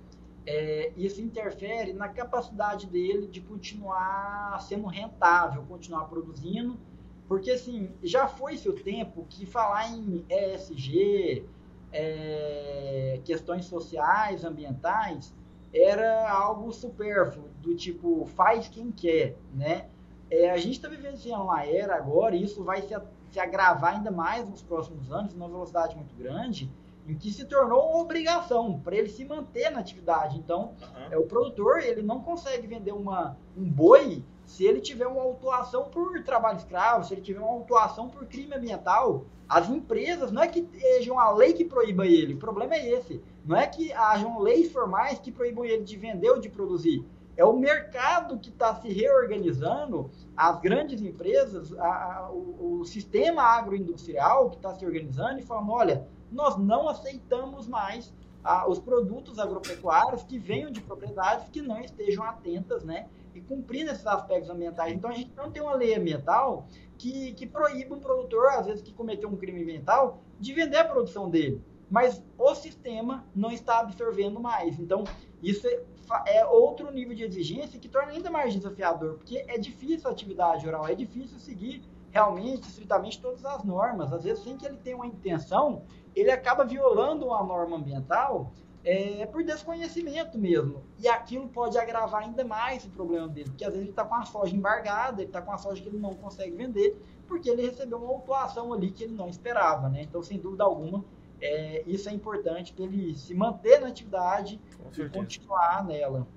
[0.46, 6.78] é, isso interfere na capacidade dele de continuar sendo rentável, continuar produzindo
[7.26, 11.44] porque, assim, já foi seu tempo que falar em ESG,
[11.92, 15.32] é, questões sociais, ambientais,
[15.72, 19.86] era algo supérfluo, do tipo, faz quem quer, né?
[20.30, 22.94] É, a gente está vivenciando uma era agora, e isso vai se,
[23.30, 26.70] se agravar ainda mais nos próximos anos, numa velocidade muito grande,
[27.06, 30.38] em que se tornou uma obrigação para ele se manter na atividade.
[30.38, 31.12] Então, uhum.
[31.12, 35.84] é, o produtor ele não consegue vender uma, um boi se ele tiver uma autuação
[35.84, 40.48] por trabalho escravo, se ele tiver uma autuação por crime ambiental, as empresas, não é
[40.48, 43.22] que seja uma lei que proíba ele, o problema é esse.
[43.44, 47.04] Não é que hajam leis formais que proíbam ele de vender ou de produzir.
[47.36, 53.42] É o mercado que está se reorganizando, as grandes empresas, a, a, o, o, sistema
[53.42, 59.38] agroindustrial que está se organizando e falando: olha, nós não aceitamos mais a, os produtos
[59.38, 64.92] agropecuários que venham de propriedades que não estejam atentas né, e cumprindo esses aspectos ambientais.
[64.92, 66.66] Então a gente não tem uma lei ambiental
[66.98, 70.84] que, que proíba um produtor, às vezes, que cometeu um crime ambiental, de vender a
[70.84, 71.62] produção dele.
[71.90, 74.78] Mas o sistema não está absorvendo mais.
[74.78, 75.04] Então,
[75.42, 80.08] isso é, é outro nível de exigência que torna ainda mais desafiador, porque é difícil
[80.08, 81.82] a atividade oral, é difícil seguir
[82.14, 84.12] realmente, estritamente, todas as normas.
[84.12, 85.82] Às vezes, sem que ele tenha uma intenção,
[86.14, 88.52] ele acaba violando uma norma ambiental
[88.84, 90.84] é, por desconhecimento mesmo.
[90.96, 94.14] E aquilo pode agravar ainda mais o problema dele, porque às vezes ele está com
[94.14, 96.96] a soja embargada, ele está com a soja que ele não consegue vender,
[97.26, 100.02] porque ele recebeu uma autuação ali que ele não esperava, né?
[100.02, 101.04] Então, sem dúvida alguma,
[101.40, 104.60] é, isso é importante para ele se manter na atividade
[104.96, 106.28] e continuar nela.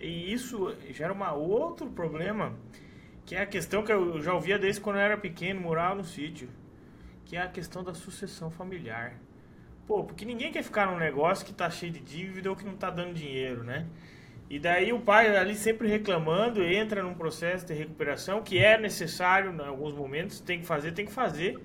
[0.00, 2.56] E isso gera um outro problema,
[3.28, 6.02] que é a questão que eu já ouvia desde quando eu era pequeno, morava no
[6.02, 6.48] sítio,
[7.26, 9.16] que é a questão da sucessão familiar.
[9.86, 12.74] Pô, porque ninguém quer ficar num negócio que tá cheio de dívida ou que não
[12.74, 13.86] tá dando dinheiro, né?
[14.48, 19.52] E daí o pai ali sempre reclamando, entra num processo de recuperação que é necessário
[19.52, 21.58] em alguns momentos, tem que fazer, tem que fazer,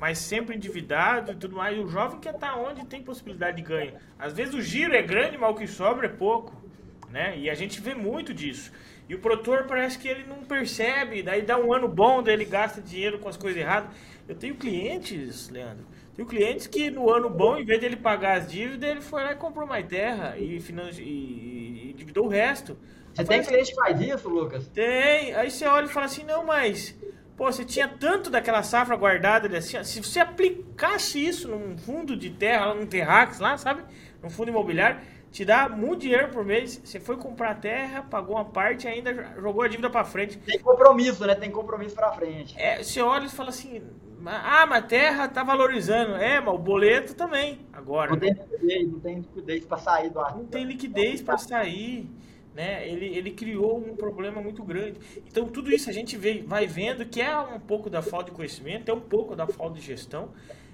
[0.00, 1.76] mas sempre endividado e tudo mais.
[1.76, 3.94] E o jovem quer estar tá onde tem possibilidade de ganho.
[4.18, 6.60] Às vezes o giro é grande, mas o que sobra é pouco,
[7.08, 7.38] né?
[7.38, 8.72] E a gente vê muito disso.
[9.08, 12.44] E o produtor parece que ele não percebe, daí dá um ano bom, daí ele
[12.44, 13.90] gasta dinheiro com as coisas erradas.
[14.26, 18.38] Eu tenho clientes, Leandro, tem clientes que no ano bom, em vez de ele pagar
[18.38, 21.02] as dívidas, ele foi lá e comprou mais terra e, finance...
[21.02, 22.78] e, e dividou o resto.
[23.12, 24.66] Você tem cliente que faz isso, Lucas?
[24.68, 25.34] Tem.
[25.34, 26.96] Aí você olha e fala assim, não, mas...
[27.36, 32.30] Pô, você tinha tanto daquela safra guardada, assim, se você aplicasse isso num fundo de
[32.30, 33.82] terra, num terrax lá, sabe?
[34.22, 35.00] Num fundo imobiliário,
[35.34, 36.80] te dá muito dinheiro por mês.
[36.84, 40.38] Você foi comprar terra, pagou uma parte e ainda jogou a dívida para frente.
[40.38, 41.34] Tem compromisso, né?
[41.34, 42.54] Tem compromisso para frente.
[42.56, 43.82] É, você olha e fala assim,
[44.24, 46.14] ah, mas a terra tá valorizando.
[46.14, 48.12] É, mas o boleto também, agora.
[48.12, 50.38] Não tem liquidez, não tem liquidez para sair do ativo.
[50.38, 52.08] Não tem liquidez para sair.
[52.54, 52.88] né?
[52.88, 55.00] Ele, ele criou um problema muito grande.
[55.26, 58.36] Então, tudo isso a gente vê, vai vendo que é um pouco da falta de
[58.36, 60.28] conhecimento, é um pouco da falta de gestão.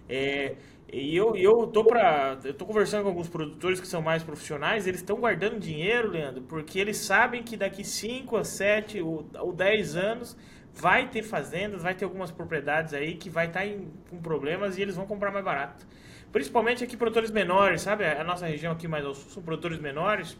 [0.06, 0.56] É,
[0.92, 4.86] e eu, eu tô para eu tô conversando com alguns produtores que são mais profissionais,
[4.86, 9.52] eles estão guardando dinheiro, Leandro, porque eles sabem que daqui 5 a 7 ou, ou
[9.52, 10.36] 10 anos
[10.74, 13.72] vai ter fazendas, vai ter algumas propriedades aí que vai estar tá
[14.08, 15.86] com problemas e eles vão comprar mais barato.
[16.32, 18.04] Principalmente aqui produtores menores, sabe?
[18.04, 20.36] A nossa região aqui mais ao sul são produtores menores.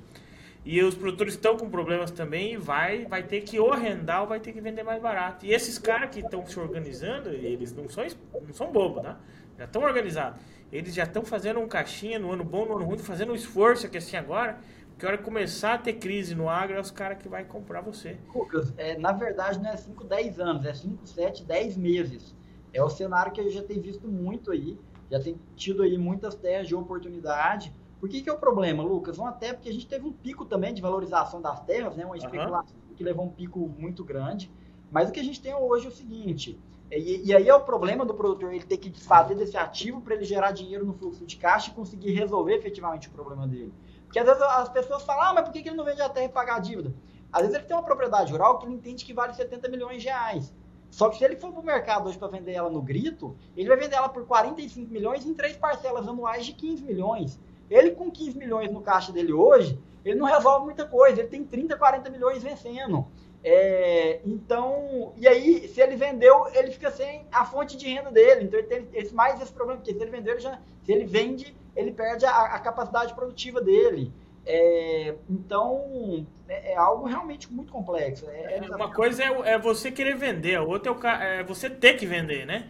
[0.64, 4.28] E os produtores estão com problemas também e vai, vai ter que ou arrendar ou
[4.28, 5.46] vai ter que vender mais barato.
[5.46, 8.05] E esses caras que estão se organizando, eles não são,
[8.46, 9.18] não são bobos, tá?
[9.61, 10.40] Já estão organizados.
[10.72, 13.86] Eles já estão fazendo um caixinha no ano bom, no ano ruim, fazendo um esforço
[13.86, 14.58] aqui assim agora.
[14.98, 17.80] Que hora que começar a ter crise no agro, é os caras que vai comprar
[17.82, 18.18] você.
[18.34, 22.34] Lucas, é, na verdade não é 5, 10 anos, é 5, 7, 10 meses.
[22.72, 24.78] É o cenário que eu já tenho visto muito aí.
[25.11, 29.18] Já tem tido aí muitas terras de oportunidade por que, que é o problema, Lucas?
[29.18, 32.06] Uma até porque a gente teve um pico também de valorização das terras, né?
[32.06, 32.94] uma especulação uhum.
[32.96, 34.50] que levou um pico muito grande.
[34.90, 36.58] Mas o que a gente tem hoje é o seguinte,
[36.99, 40.14] e, e, aí é o problema do produtor ele ter que desfazer desse ativo para
[40.14, 43.72] ele gerar dinheiro no fluxo de caixa e conseguir resolver efetivamente o problema dele.
[44.05, 46.26] Porque às vezes as pessoas falam, ah, mas por que, ele não vende a terra
[46.26, 46.93] e pagar a dívida?
[47.32, 50.09] Às vezes ele tem uma propriedade rural que ele entende que vale 70 milhões de
[50.09, 50.53] reais.
[50.91, 53.68] Só que se ele for para o mercado hoje para vender ela no grito, ele
[53.68, 57.38] vai vender ela por 45 milhões em três parcelas anuais de 15 milhões.
[57.70, 61.20] Ele com 15 milhões no caixa dele hoje, ele não resolve muita coisa.
[61.20, 63.07] Ele tem 30, 40 milhões vencendo.
[63.43, 68.45] É, então, e aí, se ele vendeu, ele fica sem a fonte de renda dele.
[68.45, 71.05] Então, ele tem esse, mais esse problema, porque se ele vendeu, ele já, se ele
[71.05, 74.12] vende, ele perde a, a capacidade produtiva dele.
[74.45, 78.28] É, então, é, é, algo realmente muito complexo.
[78.28, 82.07] É, é Uma coisa é, é, você querer vender, a outra é, você ter que
[82.07, 82.68] vender, né?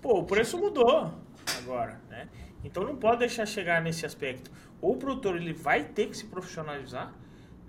[0.00, 1.12] Pô, o preço mudou
[1.58, 2.28] agora, né?
[2.64, 4.50] Então não pode deixar chegar nesse aspecto.
[4.80, 7.14] Ou o produtor ele vai ter que se profissionalizar,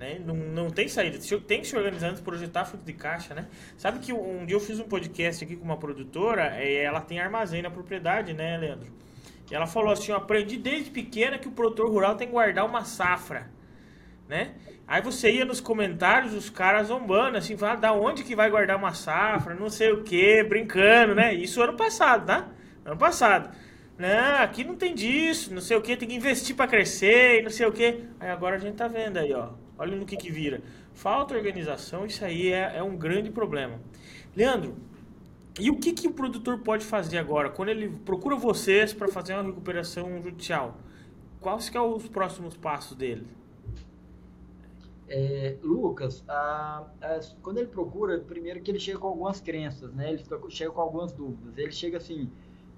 [0.03, 0.21] né?
[0.25, 1.17] Não, não tem saída.
[1.47, 3.47] Tem que se organizar antes, projetar fluxo de caixa, né?
[3.77, 7.19] Sabe que um dia eu fiz um podcast aqui com uma produtora, e ela tem
[7.19, 8.91] armazém na propriedade, né, Leandro?
[9.49, 12.65] E ela falou assim: eu aprendi desde pequena que o produtor rural tem que guardar
[12.65, 13.49] uma safra,
[14.27, 14.55] né?
[14.85, 18.75] Aí você ia nos comentários, os caras zombando, assim, falando, da onde que vai guardar
[18.75, 21.33] uma safra, não sei o que, brincando, né?
[21.33, 22.49] Isso ano passado, tá?
[22.85, 23.55] Ano passado.
[23.97, 27.49] Não, aqui não tem disso, não sei o que, tem que investir para crescer não
[27.49, 28.03] sei o que.
[28.19, 29.62] Aí agora a gente tá vendo aí, ó.
[29.83, 30.61] Olha no que que vira.
[30.93, 33.79] Falta organização, isso aí é, é um grande problema.
[34.33, 34.75] Leandro,
[35.59, 37.49] e o que, que o produtor pode fazer agora?
[37.49, 40.77] Quando ele procura vocês para fazer uma recuperação judicial,
[41.41, 43.27] quais que são os próximos passos dele?
[45.09, 50.13] É, Lucas, a, a, quando ele procura, primeiro que ele chega com algumas crenças, né?
[50.13, 51.57] Ele chega com algumas dúvidas.
[51.57, 52.31] Ele chega assim,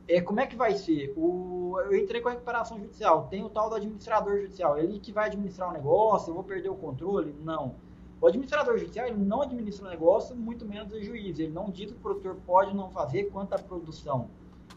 [0.07, 1.13] é, como é que vai ser?
[1.17, 5.11] O, eu entrei com a recuperação judicial, tem o tal do administrador judicial, ele que
[5.11, 7.35] vai administrar o negócio, eu vou perder o controle?
[7.43, 7.75] Não.
[8.21, 11.37] O administrador judicial ele não administra o negócio, muito menos o juiz.
[11.37, 14.29] Ele não diz o que o produtor pode não fazer quanto à produção.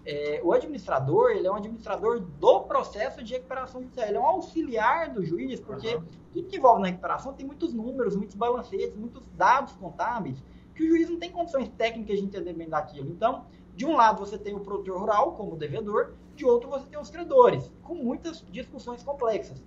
[0.05, 4.09] É, o administrador ele é um administrador do processo de recuperação judicial.
[4.09, 6.05] Ele é um auxiliar do juiz, porque uhum.
[6.33, 10.43] tudo que envolve na recuperação tem muitos números, muitos balancetes, muitos dados contábeis
[10.79, 13.11] que o juiz não tem condições técnicas de entender bem daquilo.
[13.11, 13.45] Então,
[13.79, 17.11] de um lado você tem o produtor rural como devedor, de outro você tem os
[17.11, 19.63] credores, com muitas discussões complexas.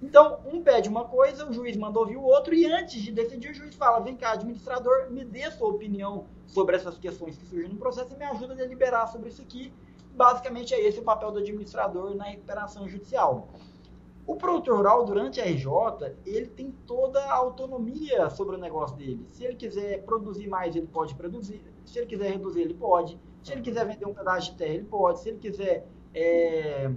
[0.00, 3.50] Então, um pede uma coisa, o juiz manda ouvir o outro, e antes de decidir,
[3.50, 7.68] o juiz fala: vem cá, administrador, me dê sua opinião sobre essas questões que surgem
[7.68, 9.72] no processo e me ajuda a deliberar sobre isso aqui.
[10.14, 13.48] Basicamente, é esse o papel do administrador na recuperação judicial.
[14.24, 15.66] O produtor rural, durante a RJ,
[16.24, 19.26] ele tem toda a autonomia sobre o negócio dele.
[19.32, 21.60] Se ele quiser produzir mais, ele pode produzir.
[21.84, 23.18] Se ele quiser reduzir, ele pode.
[23.46, 25.20] Se ele quiser vender um pedaço de terra, ele pode.
[25.20, 26.90] Se ele quiser é,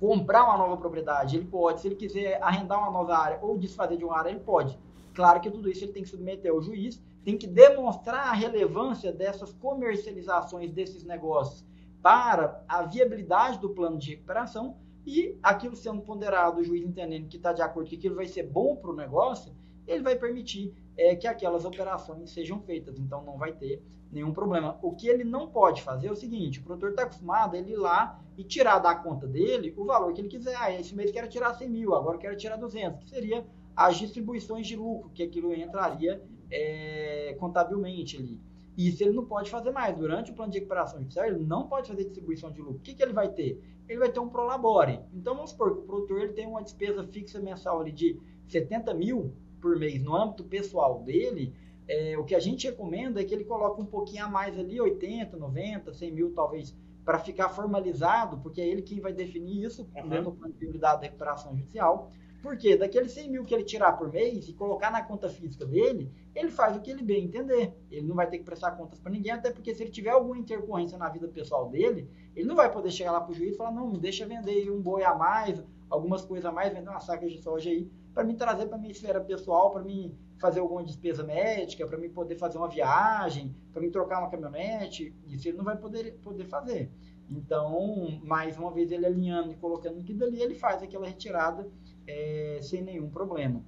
[0.00, 1.80] comprar uma nova propriedade, ele pode.
[1.80, 4.76] Se ele quiser arrendar uma nova área ou desfazer de uma área, ele pode.
[5.14, 9.12] Claro que tudo isso ele tem que submeter ao juiz, tem que demonstrar a relevância
[9.12, 11.64] dessas comercializações desses negócios
[12.02, 14.76] para a viabilidade do plano de recuperação
[15.06, 18.42] e aquilo sendo ponderado, o juiz entendendo que está de acordo que aquilo vai ser
[18.42, 19.54] bom para o negócio,
[19.86, 22.98] ele vai permitir é, que aquelas operações sejam feitas.
[22.98, 24.78] Então não vai ter nenhum problema.
[24.82, 27.72] O que ele não pode fazer é o seguinte: o produtor está acostumado a ele
[27.72, 30.56] ir lá e tirar da conta dele o valor que ele quiser.
[30.56, 34.66] Ah, esse mês quero tirar 100 mil, agora quero tirar 200, que seria as distribuições
[34.66, 38.40] de lucro, que aquilo entraria é, contabilmente ali.
[38.76, 39.96] Isso ele não pode fazer mais.
[39.96, 42.76] Durante o plano de recuperação judicial, ele não pode fazer distribuição de lucro.
[42.76, 43.60] O que, que ele vai ter?
[43.88, 45.00] Ele vai ter um prolabore.
[45.14, 48.92] Então, vamos supor que o produtor ele tem uma despesa fixa mensal ali de 70
[48.92, 49.32] mil
[49.66, 51.52] por mês no âmbito pessoal dele.
[51.88, 54.80] É, o que a gente recomenda é que ele coloque um pouquinho a mais ali,
[54.80, 59.88] 80, 90, 100 mil talvez, para ficar formalizado, porque é ele quem vai definir isso,
[59.94, 60.08] uhum.
[60.08, 62.10] dentro do plano de prioridade da recuperação judicial
[62.42, 66.12] Porque daqueles 100 mil que ele tirar por mês e colocar na conta física dele,
[66.34, 67.72] ele faz o que ele bem entender.
[67.90, 70.38] Ele não vai ter que prestar contas para ninguém, até porque se ele tiver alguma
[70.38, 73.56] intercorrência na vida pessoal dele, ele não vai poder chegar lá para o juiz e
[73.56, 75.60] falar: não, deixa vender um boi a mais,
[75.90, 78.90] algumas coisas a mais, vender uma saca de soja aí, para me trazer para minha
[78.90, 83.82] esfera pessoal, para mim fazer alguma despesa médica, para mim poder fazer uma viagem, para
[83.82, 85.14] mim trocar uma caminhonete.
[85.28, 86.90] Isso ele não vai poder, poder fazer.
[87.28, 91.70] Então, mais uma vez, ele alinhando e colocando aquilo dali, ele faz aquela retirada
[92.06, 93.62] é, sem nenhum problema.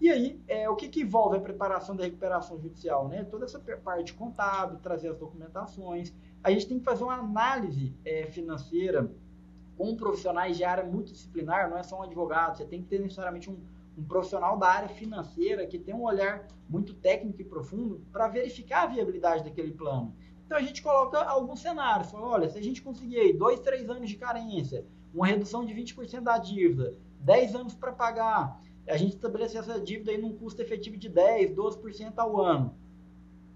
[0.00, 3.08] E aí, é, o que, que envolve a preparação da recuperação judicial?
[3.08, 3.24] Né?
[3.24, 6.14] Toda essa parte contábil, trazer as documentações.
[6.44, 9.10] A gente tem que fazer uma análise é, financeira
[9.76, 13.50] com profissionais de área multidisciplinar, não é só um advogado, você tem que ter necessariamente
[13.50, 13.58] um,
[13.96, 18.84] um profissional da área financeira que tem um olhar muito técnico e profundo para verificar
[18.84, 20.14] a viabilidade daquele plano.
[20.46, 23.88] Então a gente coloca alguns cenários, fala, olha, se a gente conseguir aí dois, três
[23.88, 24.84] anos de carência,
[25.14, 30.10] uma redução de 20% da dívida, 10 anos para pagar, a gente estabelecer essa dívida
[30.10, 32.74] aí num custo efetivo de 10, 12% ao ano.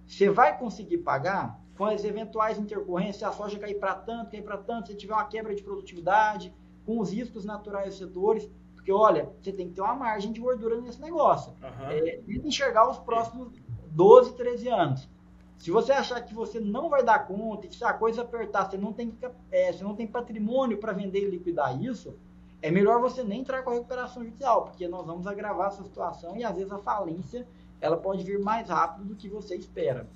[0.06, 4.42] Você vai conseguir pagar com as eventuais intercorrências, se a soja cair para tanto, cair
[4.42, 6.54] para tanto, se tiver uma quebra de produtividade,
[6.84, 8.48] com os riscos naturais dos setores,
[8.84, 11.54] porque olha, você tem que ter uma margem de gordura nesse negócio.
[11.62, 11.88] Uhum.
[11.88, 13.48] É, enxergar os próximos
[13.86, 15.08] 12, 13 anos.
[15.56, 18.68] Se você achar que você não vai dar conta, e que se a coisa apertar,
[18.68, 19.16] você não tem,
[19.50, 22.14] é, você não tem patrimônio para vender e liquidar isso,
[22.60, 26.36] é melhor você nem entrar com a recuperação judicial, porque nós vamos agravar essa situação
[26.36, 27.48] e às vezes a falência
[27.80, 30.06] ela pode vir mais rápido do que você espera.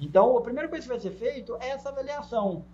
[0.00, 2.64] Então, a primeira coisa que vai ser feito é essa avaliação.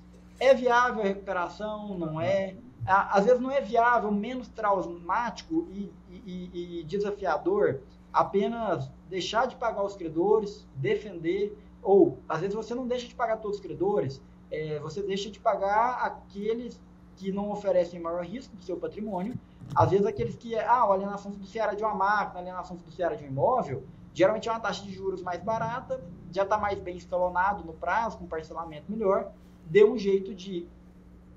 [0.41, 1.99] É viável a recuperação?
[1.99, 2.57] Não é?
[2.87, 7.81] Às vezes não é viável, menos traumático e, e, e desafiador
[8.13, 13.39] apenas deixar de pagar os credores, defender, ou às vezes você não deixa de pagar
[13.39, 14.21] todos os credores,
[14.51, 16.81] é, você deixa de pagar aqueles
[17.17, 19.35] que não oferecem maior risco do seu patrimônio.
[19.75, 23.29] Às vezes aqueles que, ah, a alienação fiduciária de uma máquina, alienação fiduciária de um
[23.29, 27.73] imóvel, geralmente é uma taxa de juros mais barata, já está mais bem escalonado no
[27.73, 29.33] prazo, com parcelamento melhor,
[29.67, 30.67] dê um jeito de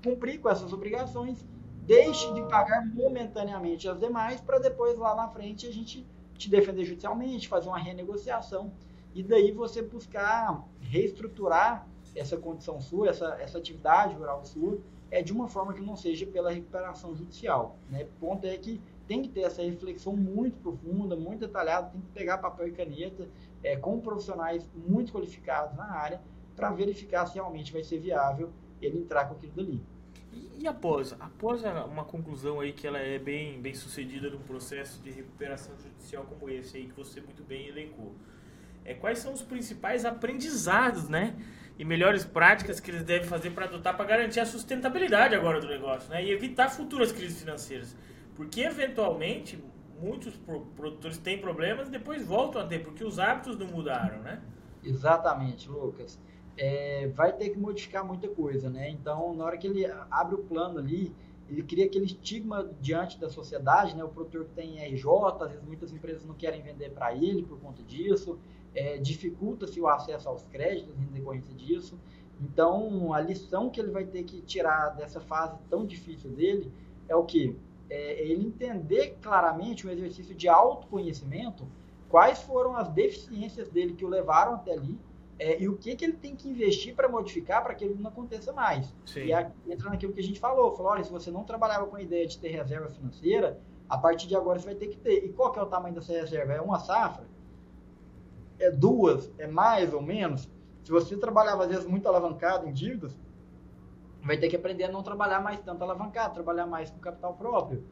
[0.06, 1.44] cumprir com essas obrigações,
[1.82, 6.06] deixe de pagar momentaneamente as demais, para depois lá na frente a gente
[6.38, 8.72] te defender judicialmente, fazer uma renegociação,
[9.12, 14.78] e daí você buscar reestruturar essa condição sua, essa, essa atividade rural sua,
[15.10, 17.76] é de uma forma que não seja pela recuperação judicial.
[17.90, 18.04] Né?
[18.04, 22.08] O ponto é que tem que ter essa reflexão muito profunda, muito detalhada, tem que
[22.08, 23.28] pegar papel e caneta
[23.62, 26.20] é, com profissionais muito qualificados na área
[26.54, 28.50] para verificar se realmente vai ser viável
[28.80, 29.80] ele entrar com aquilo dali.
[30.58, 35.10] E, após, após uma conclusão aí que ela é bem, bem sucedida no processo de
[35.10, 38.14] recuperação judicial como esse aí que você muito bem elencou,
[38.84, 41.36] é, quais são os principais aprendizados, né?
[41.78, 45.66] e melhores práticas que eles devem fazer para adotar para garantir a sustentabilidade agora do
[45.66, 46.24] negócio, né?
[46.24, 47.94] E evitar futuras crises financeiras.
[48.34, 49.62] Porque eventualmente
[50.00, 50.36] muitos
[50.74, 54.40] produtores têm problemas e depois voltam a ter, porque os hábitos não mudaram, né?
[54.82, 56.18] Exatamente, Lucas.
[56.56, 58.90] É, vai ter que modificar muita coisa, né?
[58.90, 61.14] Então, na hora que ele abre o plano ali,
[61.48, 64.02] ele cria aquele estigma diante da sociedade, né?
[64.02, 65.06] O produtor que tem RJ,
[65.40, 68.38] às vezes muitas empresas não querem vender para ele por conta disso
[68.76, 71.98] é, dificulta-se o acesso aos créditos em decorrência disso.
[72.38, 76.70] Então, a lição que ele vai ter que tirar dessa fase tão difícil dele
[77.08, 77.56] é o que?
[77.88, 81.66] É ele entender claramente um exercício de autoconhecimento,
[82.10, 84.98] quais foram as deficiências dele que o levaram até ali,
[85.38, 88.08] é, e o que, que ele tem que investir para modificar para que ele não
[88.08, 88.94] aconteça mais.
[89.04, 89.26] Sim.
[89.26, 91.96] E a, entra naquilo que a gente falou, falou, olha, se você não trabalhava com
[91.96, 95.24] a ideia de ter reserva financeira, a partir de agora você vai ter que ter.
[95.24, 96.52] E qual que é o tamanho dessa reserva?
[96.52, 97.26] É uma safra?
[98.58, 100.48] é duas, é mais ou menos,
[100.84, 103.16] se você trabalhava às vezes muito alavancado em dívidas,
[104.22, 107.84] vai ter que aprender a não trabalhar mais tanto alavancado, trabalhar mais com capital próprio.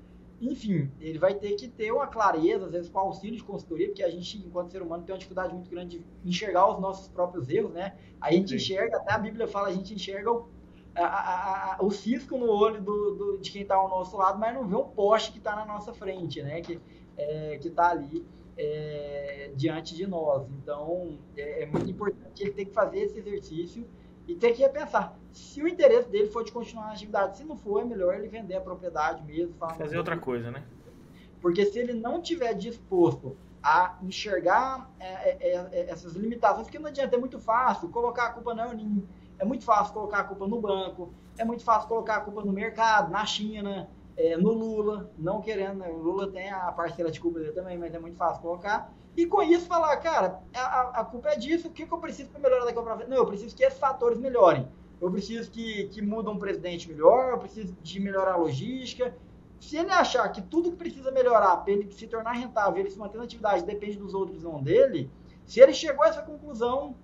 [0.45, 4.03] Enfim, ele vai ter que ter uma clareza, às vezes com auxílio de consultoria, porque
[4.03, 7.49] a gente, enquanto ser humano, tem uma dificuldade muito grande de enxergar os nossos próprios
[7.49, 7.97] erros, né?
[8.21, 8.57] A gente Sim.
[8.57, 10.49] enxerga, até a Bíblia fala, a gente enxerga o,
[10.95, 14.39] a, a, a, o cisco no olho do, do de quem está ao nosso lado,
[14.39, 16.61] mas não vê um poste que está na nossa frente, né?
[16.61, 16.79] Que
[17.17, 18.25] é, está ali
[18.57, 20.47] é, diante de nós.
[20.51, 23.87] Então, é, é, muito importante ele ter que fazer esse exercício
[24.27, 27.37] e ter que pensar se o interesse dele for de continuar na atividade.
[27.37, 29.55] Se não for, é melhor ele vender a propriedade mesmo.
[29.59, 30.63] Fazer outra coisa, né?
[31.41, 36.87] Porque se ele não tiver disposto a enxergar é, é, é, essas limitações, porque não
[36.87, 39.07] adianta, é muito fácil colocar a culpa na Unim,
[39.39, 42.53] é muito fácil colocar a culpa no banco, é muito fácil colocar a culpa no
[42.53, 45.89] mercado, na China, é, no Lula, não querendo, né?
[45.89, 48.93] o Lula tem a parcela de culpa dele também, mas é muito fácil colocar.
[49.17, 52.31] E com isso falar, cara, a, a culpa é disso, o que, que eu preciso
[52.31, 53.11] para melhorar daqui para frente?
[53.11, 54.69] Não, eu preciso que esses fatores melhorem.
[55.01, 59.15] Eu preciso que, que mude um presidente melhor, eu preciso de melhorar a logística.
[59.61, 62.99] Se ele achar que tudo que precisa melhorar para ele se tornar rentável, ele se
[62.99, 65.11] manter na atividade, depende dos outros não dele,
[65.47, 66.95] se ele chegou a essa conclusão,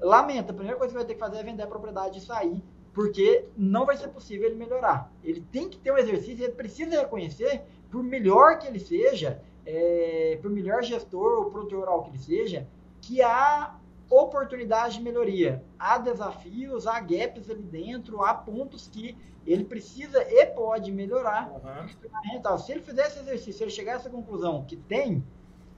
[0.00, 0.52] lamenta.
[0.52, 2.62] A primeira coisa que vai ter que fazer é vender a propriedade e sair,
[2.92, 5.10] porque não vai ser possível ele melhorar.
[5.24, 10.38] Ele tem que ter um exercício, ele precisa reconhecer, por melhor que ele seja, é,
[10.42, 12.66] por melhor gestor ou produtor rural que ele seja,
[13.00, 13.76] que há
[14.10, 15.64] oportunidade de melhoria.
[15.78, 19.16] Há desafios, há gaps ali dentro, há pontos que
[19.46, 21.50] ele precisa e pode melhorar.
[21.50, 22.58] Uhum.
[22.58, 25.24] Se ele fizer esse exercício, se ele chegar a essa conclusão que tem,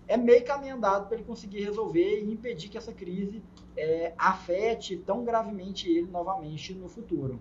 [0.07, 3.43] é meio caminho andado para ele conseguir resolver e impedir que essa crise
[3.77, 7.41] é, afete tão gravemente ele novamente no futuro.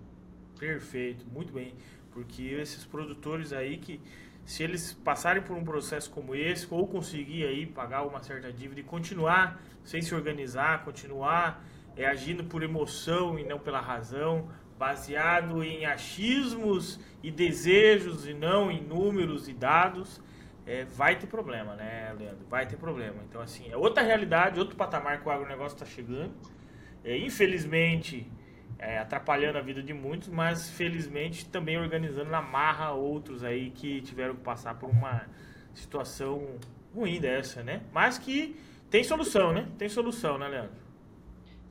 [0.58, 1.74] Perfeito, muito bem.
[2.10, 4.00] Porque esses produtores aí que
[4.44, 8.80] se eles passarem por um processo como esse, ou conseguir aí pagar uma certa dívida
[8.80, 11.64] e continuar sem se organizar, continuar
[11.96, 14.48] é, agindo por emoção e não pela razão,
[14.78, 20.20] baseado em achismos e desejos e não em números e dados,
[20.66, 22.46] é, vai ter problema, né, Leandro?
[22.48, 23.16] Vai ter problema.
[23.28, 26.32] Então, assim, é outra realidade, outro patamar que o agronegócio está chegando.
[27.04, 28.30] É, infelizmente,
[28.78, 34.00] é, atrapalhando a vida de muitos, mas felizmente também organizando na marra outros aí que
[34.00, 35.26] tiveram que passar por uma
[35.74, 36.56] situação
[36.94, 37.82] ruim dessa, né?
[37.92, 38.56] Mas que
[38.88, 39.68] tem solução, né?
[39.76, 40.84] Tem solução, né, Leandro?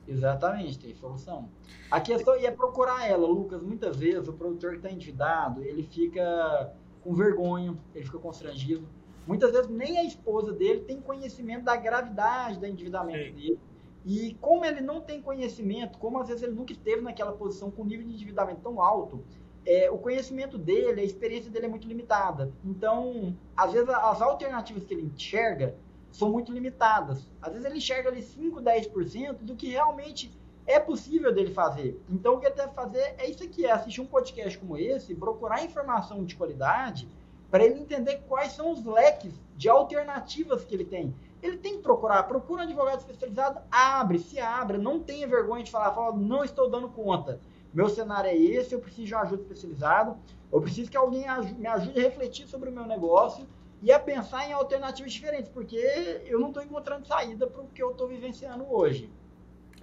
[0.06, 1.48] Exatamente, tem solução.
[1.90, 3.62] A questão é procurar ela, Lucas.
[3.62, 6.72] Muitas vezes o produtor que está endividado, ele fica
[7.04, 8.88] com vergonha, ele fica constrangido.
[9.26, 13.32] Muitas vezes nem a esposa dele tem conhecimento da gravidade do endividamento Sim.
[13.34, 13.60] dele
[14.04, 17.84] e como ele não tem conhecimento, como às vezes ele nunca esteve naquela posição com
[17.84, 19.24] nível de endividamento tão alto,
[19.66, 22.52] é, o conhecimento dele, a experiência dele é muito limitada.
[22.62, 25.74] Então, às vezes as alternativas que ele enxerga
[26.12, 27.30] são muito limitadas.
[27.40, 30.30] Às vezes ele enxerga ali 5, 10% do que realmente
[30.66, 32.00] é possível dele fazer.
[32.08, 35.14] Então, o que ele deve fazer é isso aqui, é assistir um podcast como esse,
[35.14, 37.08] procurar informação de qualidade
[37.50, 41.14] para ele entender quais são os leques de alternativas que ele tem
[41.46, 45.70] ele tem que procurar, procura um advogado especializado, abre, se abre, não tenha vergonha de
[45.70, 47.38] falar, fala, não estou dando conta.
[47.72, 50.16] Meu cenário é esse, eu preciso de uma ajuda especializada,
[50.50, 51.26] eu preciso que alguém
[51.58, 53.46] me ajude a refletir sobre o meu negócio
[53.82, 55.76] e a pensar em alternativas diferentes, porque
[56.24, 59.10] eu não estou encontrando saída para o que eu estou vivenciando hoje.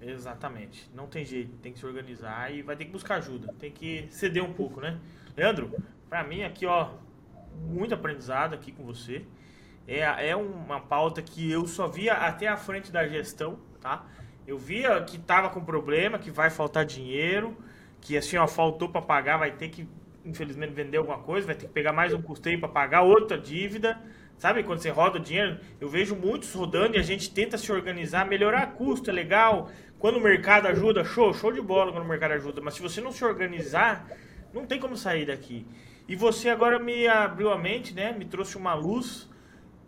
[0.02, 0.90] Exatamente.
[0.94, 4.08] Não tem jeito, tem que se organizar e vai ter que buscar ajuda, tem que
[4.10, 5.00] ceder um pouco, né?
[5.38, 5.72] Leandro,
[6.10, 6.92] para mim aqui, ó,
[7.68, 9.26] muito aprendizado aqui com você
[9.88, 14.06] é, é uma pauta que eu só via até a frente da gestão, tá?
[14.48, 17.56] Eu via que tava com problema, que vai faltar dinheiro,
[18.00, 19.88] que assim, ó, faltou para pagar, vai ter que,
[20.26, 24.00] infelizmente, vender alguma coisa, vai ter que pegar mais um custeio para pagar outra dívida.
[24.38, 27.72] Sabe, quando você roda o dinheiro, eu vejo muitos rodando e a gente tenta se
[27.72, 29.70] organizar, melhorar custo, é legal.
[30.02, 32.60] Quando o mercado ajuda, show, show de bola quando o mercado ajuda.
[32.60, 34.10] Mas se você não se organizar,
[34.52, 35.64] não tem como sair daqui.
[36.08, 38.12] E você agora me abriu a mente, né?
[38.12, 39.30] Me trouxe uma luz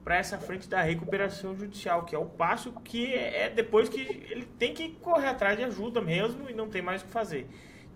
[0.03, 4.45] para essa frente da recuperação judicial, que é o passo que é depois que ele
[4.59, 7.47] tem que correr atrás de ajuda mesmo e não tem mais o que fazer.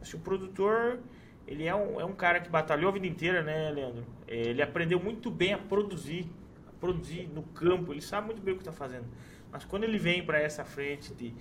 [0.02, 1.00] Se o produtor,
[1.46, 4.04] ele é um, é um cara que batalhou a vida inteira, né, Leandro?
[4.28, 6.28] Ele aprendeu muito bem a produzir,
[6.68, 9.06] a produzir no campo, ele sabe muito bem o que está fazendo.
[9.52, 11.34] Mas quando ele vem para essa frente de,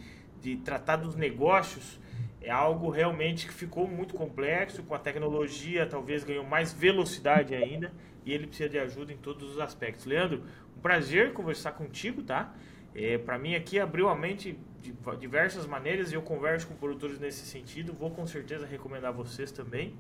[0.46, 1.98] de tratar dos negócios,
[2.40, 7.92] é algo realmente que ficou muito complexo, com a tecnologia talvez ganhou mais velocidade ainda
[8.24, 10.06] e ele precisa de ajuda em todos os aspectos.
[10.06, 10.44] Leandro,
[10.76, 12.54] um prazer conversar contigo, tá?
[12.94, 17.18] É, para mim aqui abriu a mente de diversas maneiras e eu converso com produtores
[17.18, 17.92] nesse sentido.
[17.92, 19.94] Vou com certeza recomendar vocês também.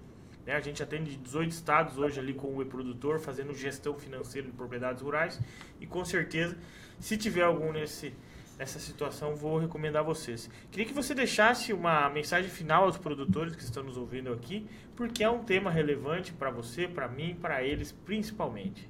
[0.46, 0.54] Né?
[0.54, 5.02] A gente atende 18 estados hoje ali com o e-produtor, fazendo gestão financeira de propriedades
[5.02, 5.40] rurais.
[5.80, 6.56] E com certeza,
[7.00, 8.14] se tiver algum nesse
[8.58, 10.48] nessa situação, vou recomendar vocês.
[10.70, 15.22] Queria que você deixasse uma mensagem final aos produtores que estão nos ouvindo aqui, porque
[15.22, 18.88] é um tema relevante para você, para mim, para eles principalmente.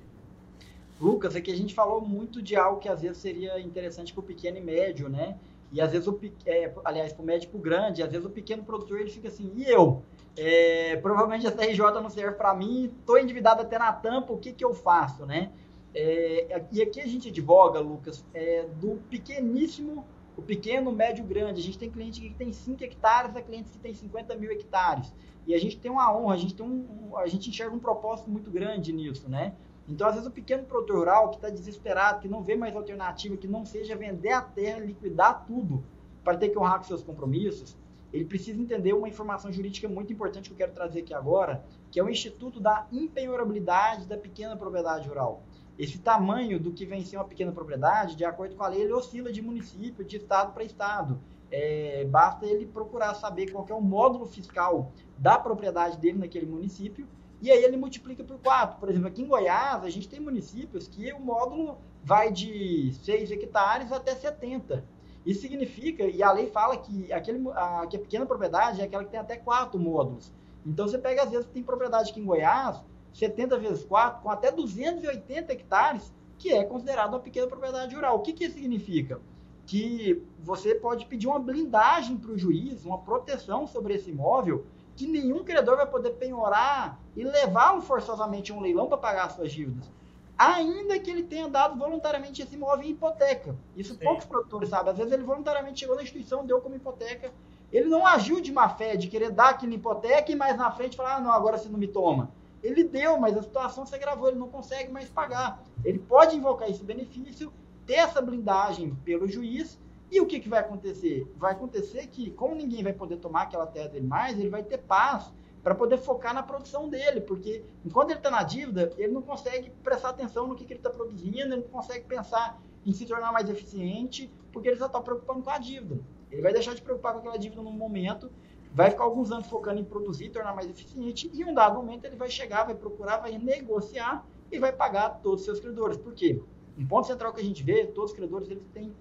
[1.01, 4.25] Lucas, aqui a gente falou muito de algo que às vezes seria interessante para o
[4.25, 5.37] pequeno e médio, né?
[5.73, 8.31] E às vezes o é, aliás, para o médio para o grande, às vezes o
[8.31, 10.03] pequeno produtor ele fica assim, e eu?
[10.37, 14.53] É, provavelmente essa RJ não serve para mim, estou endividado até na tampa, o que,
[14.53, 15.51] que eu faço, né?
[15.99, 20.05] É, e aqui a gente advoga, Lucas, é, do pequeníssimo,
[20.37, 21.63] o pequeno, médio, grande.
[21.63, 25.11] A gente tem cliente que tem 5 hectares, a clientes que tem 50 mil hectares.
[25.47, 28.29] E a gente tem uma honra, a gente, tem um, a gente enxerga um propósito
[28.29, 29.55] muito grande nisso, né?
[29.89, 33.35] Então, às vezes, o pequeno produtor rural que está desesperado, que não vê mais alternativa,
[33.35, 35.83] que não seja vender a terra, liquidar tudo
[36.23, 37.75] para ter que honrar com seus compromissos,
[38.13, 41.99] ele precisa entender uma informação jurídica muito importante que eu quero trazer aqui agora, que
[41.99, 45.43] é o Instituto da Impenhorabilidade da Pequena Propriedade Rural.
[45.79, 49.31] Esse tamanho do que ser uma pequena propriedade, de acordo com a lei, ele oscila
[49.31, 51.21] de município, de estado para estado.
[51.51, 57.07] É, basta ele procurar saber qual é o módulo fiscal da propriedade dele naquele município
[57.41, 58.79] e aí ele multiplica por 4.
[58.79, 63.31] Por exemplo, aqui em Goiás, a gente tem municípios que o módulo vai de 6
[63.31, 64.85] hectares até 70.
[65.25, 69.05] Isso significa, e a lei fala que, aquele, a, que a pequena propriedade é aquela
[69.05, 70.33] que tem até 4 módulos.
[70.65, 72.83] Então você pega, às vezes, tem propriedade aqui em Goiás,
[73.17, 78.17] 70 vezes 4, com até 280 hectares, que é considerado uma pequena propriedade rural.
[78.17, 79.21] O que, que isso significa?
[79.67, 85.07] Que você pode pedir uma blindagem para o juiz, uma proteção sobre esse imóvel, que
[85.07, 89.51] nenhum credor vai poder penhorar e levá-lo forçosamente a um leilão para pagar as suas
[89.51, 89.91] dívidas.
[90.37, 93.57] Ainda que ele tenha dado voluntariamente esse imóvel em hipoteca.
[93.75, 94.05] Isso Sim.
[94.05, 94.93] poucos produtores sabem.
[94.93, 97.33] Às vezes ele voluntariamente chegou na instituição, deu como hipoteca.
[97.73, 100.97] Ele não agiu de má fé, de querer dar aquela hipoteca e mais na frente
[100.97, 102.31] falar, ah, não, agora você não me toma.
[102.63, 105.63] Ele deu, mas a situação se agravou, ele não consegue mais pagar.
[105.85, 107.53] Ele pode invocar esse benefício,
[107.87, 109.79] ter essa blindagem pelo juiz,
[110.11, 111.31] e o que, que vai acontecer?
[111.37, 114.79] Vai acontecer que, como ninguém vai poder tomar aquela terra dele mais, ele vai ter
[114.79, 115.33] paz
[115.63, 119.71] para poder focar na produção dele, porque enquanto ele está na dívida, ele não consegue
[119.83, 123.33] prestar atenção no que, que ele está produzindo, ele não consegue pensar em se tornar
[123.33, 125.99] mais eficiente, porque ele só está preocupando com a dívida.
[126.31, 128.31] Ele vai deixar de preocupar com aquela dívida no momento
[128.77, 132.05] vai ficar alguns anos focando em produzir, tornar mais eficiente, e em um dado momento
[132.05, 134.23] ele vai chegar, vai procurar, vai negociar
[134.53, 135.97] e vai pagar todos os seus credores.
[135.97, 136.43] Por quê?
[136.79, 138.95] Um ponto central que a gente vê, todos os credores, eles têm,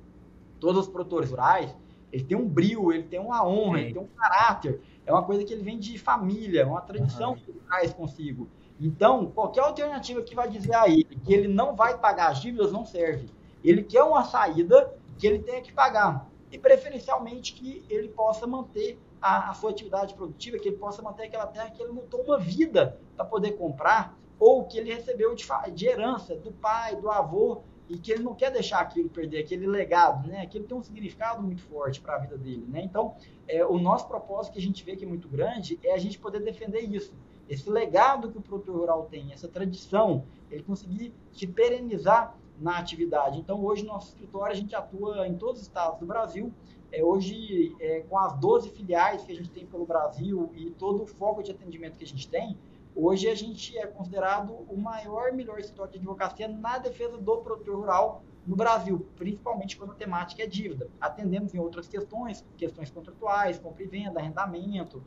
[0.61, 1.75] todos os produtores rurais,
[2.09, 3.83] ele tem um brilho, ele tem uma honra, Sim.
[3.83, 4.79] ele tem um caráter.
[5.05, 7.35] É uma coisa que ele vem de família, é uma tradição uhum.
[7.35, 8.47] que ele traz consigo.
[8.79, 12.71] Então, qualquer alternativa que vai dizer a ele que ele não vai pagar as dívidas
[12.71, 13.29] não serve.
[13.61, 16.29] Ele quer uma saída que ele tenha que pagar.
[16.49, 21.23] E preferencialmente que ele possa manter a, a, sua atividade produtiva, que ele possa manter
[21.23, 25.47] aquela terra que ele lutou uma vida para poder comprar, ou que ele recebeu de,
[25.73, 29.65] de, herança do pai, do avô, e que ele não quer deixar aquilo perder, aquele
[29.65, 30.41] legado, né?
[30.41, 32.81] Aquilo tem um significado muito forte para a vida dele, né?
[32.83, 33.15] Então,
[33.47, 36.19] é, o nosso propósito que a gente vê que é muito grande é a gente
[36.19, 37.13] poder defender isso.
[37.49, 43.39] Esse legado que o produtor rural tem, essa tradição, ele conseguir se perenizar na atividade.
[43.39, 46.53] Então, hoje, no nosso escritório, a gente atua em todos os estados do Brasil,
[46.95, 51.03] é, hoje, é, com as 12 filiais que a gente tem pelo Brasil e todo
[51.03, 52.57] o foco de atendimento que a gente tem,
[52.95, 57.75] hoje a gente é considerado o maior melhor escritório de advocacia na defesa do produtor
[57.75, 60.87] rural no Brasil, principalmente quando a temática é dívida.
[61.01, 65.03] Atendemos em outras questões, questões contratuais, compra e venda, arrendamento,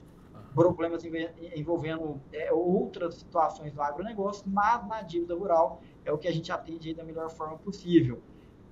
[0.55, 1.03] problemas
[1.55, 6.53] envolvendo é, outras situações do agronegócio, mas na dívida rural é o que a gente
[6.53, 8.21] atende da melhor forma possível.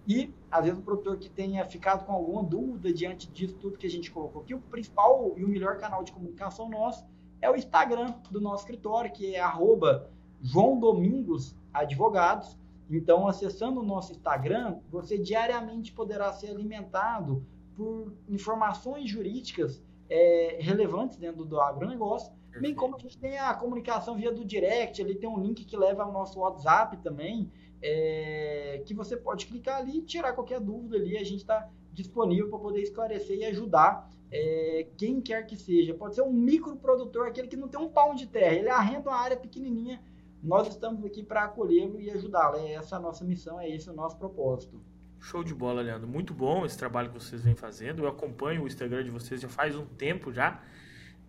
[0.07, 3.87] E, às vezes, o produtor que tenha ficado com alguma dúvida diante disso tudo que
[3.87, 7.05] a gente colocou aqui, o principal e o melhor canal de comunicação nosso
[7.41, 12.57] é o Instagram do nosso escritório, que é arroba João Domingos Advogados.
[12.89, 17.45] Então, acessando o nosso Instagram, você diariamente poderá ser alimentado
[17.77, 22.33] por informações jurídicas é, relevantes dentro do agronegócio.
[22.61, 25.77] Bem como a gente tem a comunicação via do direct, ali tem um link que
[25.77, 27.51] leva ao nosso WhatsApp também,
[27.83, 31.17] é, que você pode clicar ali e tirar qualquer dúvida ali.
[31.17, 35.95] A gente está disponível para poder esclarecer e ajudar é, quem quer que seja.
[35.95, 39.19] Pode ser um microprodutor, aquele que não tem um pão de terra, ele arrenda uma
[39.19, 40.03] área pequenininha.
[40.43, 42.59] Nós estamos aqui para acolhê-lo e ajudá-lo.
[42.59, 44.81] É essa a nossa missão, é esse o nosso propósito.
[45.19, 46.07] Show de bola, Leandro.
[46.07, 48.03] Muito bom esse trabalho que vocês vêm fazendo.
[48.05, 50.63] Eu acompanho o Instagram de vocês já faz um tempo já,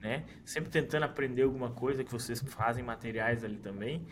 [0.01, 0.25] né?
[0.45, 4.05] Sempre tentando aprender alguma coisa que vocês fazem materiais ali também.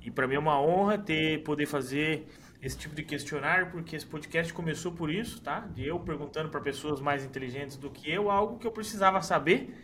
[0.00, 2.26] E para mim é uma honra ter poder fazer
[2.60, 5.60] esse tipo de questionário, porque esse podcast começou por isso, tá?
[5.60, 9.74] De eu perguntando para pessoas mais inteligentes do que eu algo que eu precisava saber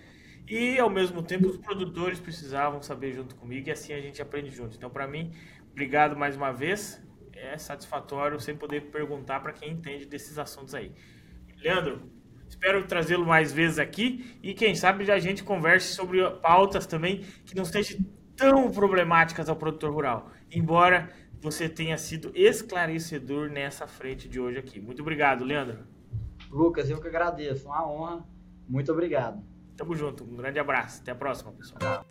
[0.48, 4.50] e ao mesmo tempo os produtores precisavam saber junto comigo e assim a gente aprende
[4.50, 4.76] junto.
[4.76, 5.32] Então, para mim,
[5.70, 7.02] obrigado mais uma vez.
[7.32, 10.92] É satisfatório sempre poder perguntar para quem entende desses assuntos aí.
[11.58, 12.10] Leandro,
[12.48, 17.54] espero trazê-lo mais vezes aqui e quem sabe a gente converse sobre pautas também que
[17.54, 17.98] não estejam
[18.36, 20.30] tão problemáticas ao produtor rural.
[20.50, 24.80] Embora você tenha sido esclarecedor nessa frente de hoje aqui.
[24.80, 25.78] Muito obrigado, Leandro.
[26.50, 27.66] Lucas, eu que agradeço.
[27.66, 28.24] Uma honra.
[28.68, 29.42] Muito obrigado.
[29.76, 30.24] Tamo junto.
[30.24, 31.00] Um grande abraço.
[31.02, 32.04] Até a próxima, pessoal.